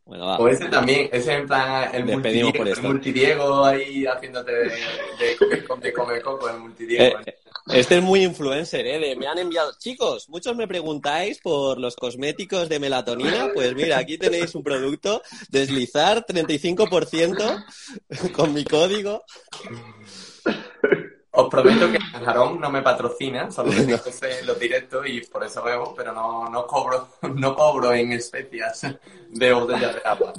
Bueno, 0.06 0.26
va. 0.26 0.38
O 0.38 0.48
ese 0.48 0.66
también, 0.66 1.10
ese 1.12 1.34
en 1.34 1.48
plan, 1.48 1.90
el 1.94 2.06
multidiego, 2.06 2.54
por 2.54 2.68
el 2.68 2.82
multidiego 2.82 3.66
ahí 3.66 4.06
haciéndote 4.06 4.52
de, 4.52 4.70
de, 4.70 5.38
comer, 5.38 5.80
de 5.80 5.94
comer 5.94 6.22
coco, 6.22 6.50
el 6.50 6.60
multidiego. 6.60 7.20
Eh, 7.26 7.36
este 7.68 7.98
es 7.98 8.04
muy 8.04 8.24
influencer, 8.24 8.86
¿eh? 8.86 9.00
De, 9.00 9.16
me 9.16 9.28
han 9.28 9.38
enviado... 9.38 9.72
Chicos, 9.80 10.28
muchos 10.28 10.54
me 10.56 10.68
preguntáis 10.68 11.40
por 11.40 11.80
los 11.80 11.96
cosméticos 11.96 12.68
de 12.68 12.80
melatonina. 12.80 13.52
Pues 13.54 13.74
mira, 13.74 13.98
aquí 13.98 14.18
tenéis 14.18 14.54
un 14.56 14.64
producto. 14.64 15.22
Deslizar 15.50 16.26
35% 16.26 17.66
con 18.36 18.54
mi 18.54 18.66
código. 18.66 19.24
Os 21.36 21.50
prometo 21.50 21.92
que 21.92 22.00
jarón 22.00 22.60
no 22.62 22.70
me 22.70 22.84
patrocina, 22.84 23.50
solo 23.50 23.72
que 23.72 24.40
en 24.40 24.46
los 24.46 24.60
directos 24.60 25.04
y 25.08 25.20
por 25.22 25.44
eso 25.44 25.64
bebo, 25.64 25.96
pero 25.96 26.14
no, 26.14 26.48
no 26.48 26.68
cobro, 26.68 27.08
no 27.36 27.56
cobro 27.56 27.92
en 27.92 28.12
especias 28.12 28.86
de 29.30 29.54
botellas 29.54 29.96
de 29.96 30.02
agua. 30.06 30.34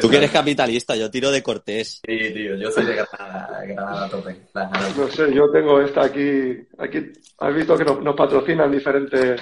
Tú 0.00 0.08
que 0.08 0.18
eres 0.18 0.30
capitalista, 0.30 0.94
yo 0.94 1.10
tiro 1.10 1.32
de 1.32 1.42
cortés. 1.42 2.00
Sí, 2.06 2.32
tío, 2.32 2.54
yo 2.54 2.70
soy 2.70 2.84
de 2.84 2.94
Granada, 2.94 3.64
Granada 3.64 4.08
tope. 4.08 4.36
la. 4.54 4.70
No 4.96 5.08
sé, 5.08 5.34
yo 5.34 5.50
tengo 5.50 5.80
esta 5.80 6.04
aquí. 6.04 6.56
Aquí 6.78 7.12
has 7.38 7.54
visto 7.54 7.76
que 7.76 7.84
nos, 7.84 8.00
nos 8.00 8.14
patrocinan 8.14 8.70
diferentes 8.70 9.40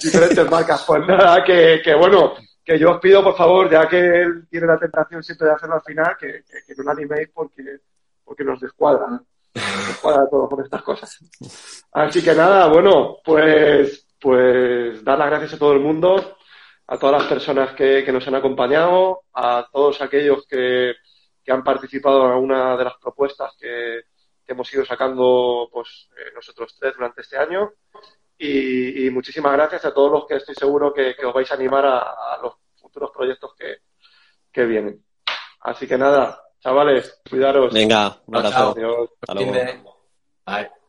diferentes 0.00 0.48
marcas. 0.48 0.84
Pues 0.86 1.04
nada, 1.04 1.42
que, 1.42 1.80
que 1.82 1.94
bueno, 1.96 2.34
que 2.64 2.78
yo 2.78 2.92
os 2.92 3.00
pido 3.00 3.24
por 3.24 3.36
favor, 3.36 3.68
ya 3.68 3.88
que 3.88 3.98
él 3.98 4.46
tiene 4.48 4.68
la 4.68 4.78
tentación 4.78 5.20
siempre 5.20 5.48
de 5.48 5.54
hacerlo 5.54 5.74
al 5.74 5.82
final, 5.82 6.16
que, 6.16 6.44
que, 6.44 6.64
que 6.64 6.74
no 6.76 6.84
lo 6.84 6.90
animéis 6.92 7.28
porque, 7.34 7.78
porque 8.24 8.44
nos 8.44 8.60
descuadra. 8.60 9.20
Descuadra 9.54 10.28
todo 10.28 10.48
con 10.48 10.64
estas 10.64 10.82
cosas. 10.82 11.18
Así 11.92 12.22
que 12.22 12.34
nada, 12.34 12.66
bueno, 12.66 13.18
pues, 13.24 14.06
pues 14.20 15.04
dar 15.04 15.18
las 15.18 15.28
gracias 15.30 15.54
a 15.54 15.58
todo 15.58 15.72
el 15.72 15.80
mundo, 15.80 16.36
a 16.88 16.98
todas 16.98 17.22
las 17.22 17.28
personas 17.28 17.72
que, 17.74 18.04
que 18.04 18.12
nos 18.12 18.26
han 18.26 18.34
acompañado, 18.34 19.22
a 19.32 19.66
todos 19.72 20.00
aquellos 20.02 20.44
que, 20.46 20.94
que 21.42 21.52
han 21.52 21.62
participado 21.62 22.26
en 22.26 22.32
alguna 22.32 22.76
de 22.76 22.84
las 22.84 22.96
propuestas 22.98 23.54
que, 23.58 24.02
que 24.44 24.52
hemos 24.52 24.72
ido 24.74 24.84
sacando 24.84 25.68
pues 25.72 26.08
eh, 26.16 26.32
nosotros 26.34 26.76
tres 26.78 26.94
durante 26.94 27.22
este 27.22 27.38
año. 27.38 27.72
Y, 28.36 29.06
y 29.06 29.10
muchísimas 29.10 29.52
gracias 29.52 29.84
a 29.84 29.94
todos 29.94 30.10
los 30.10 30.26
que 30.26 30.36
estoy 30.36 30.56
seguro 30.56 30.92
que, 30.92 31.14
que 31.14 31.24
os 31.24 31.32
vais 31.32 31.50
a 31.50 31.54
animar 31.54 31.86
a, 31.86 31.98
a 32.00 32.38
los 32.42 32.54
futuros 32.74 33.12
proyectos 33.12 33.54
que, 33.56 33.76
que 34.50 34.64
vienen. 34.64 35.04
Así 35.60 35.86
que 35.86 35.96
nada, 35.96 36.43
chavales, 36.64 37.20
cuidaros. 37.28 37.72
Venga, 37.72 38.18
un 38.26 38.34
Chao, 38.34 38.40
abrazo. 38.40 38.56
chao. 38.56 38.70
Adiós. 38.72 39.10
Hasta 39.20 39.34
luego. 39.34 39.52
Bye. 40.46 40.83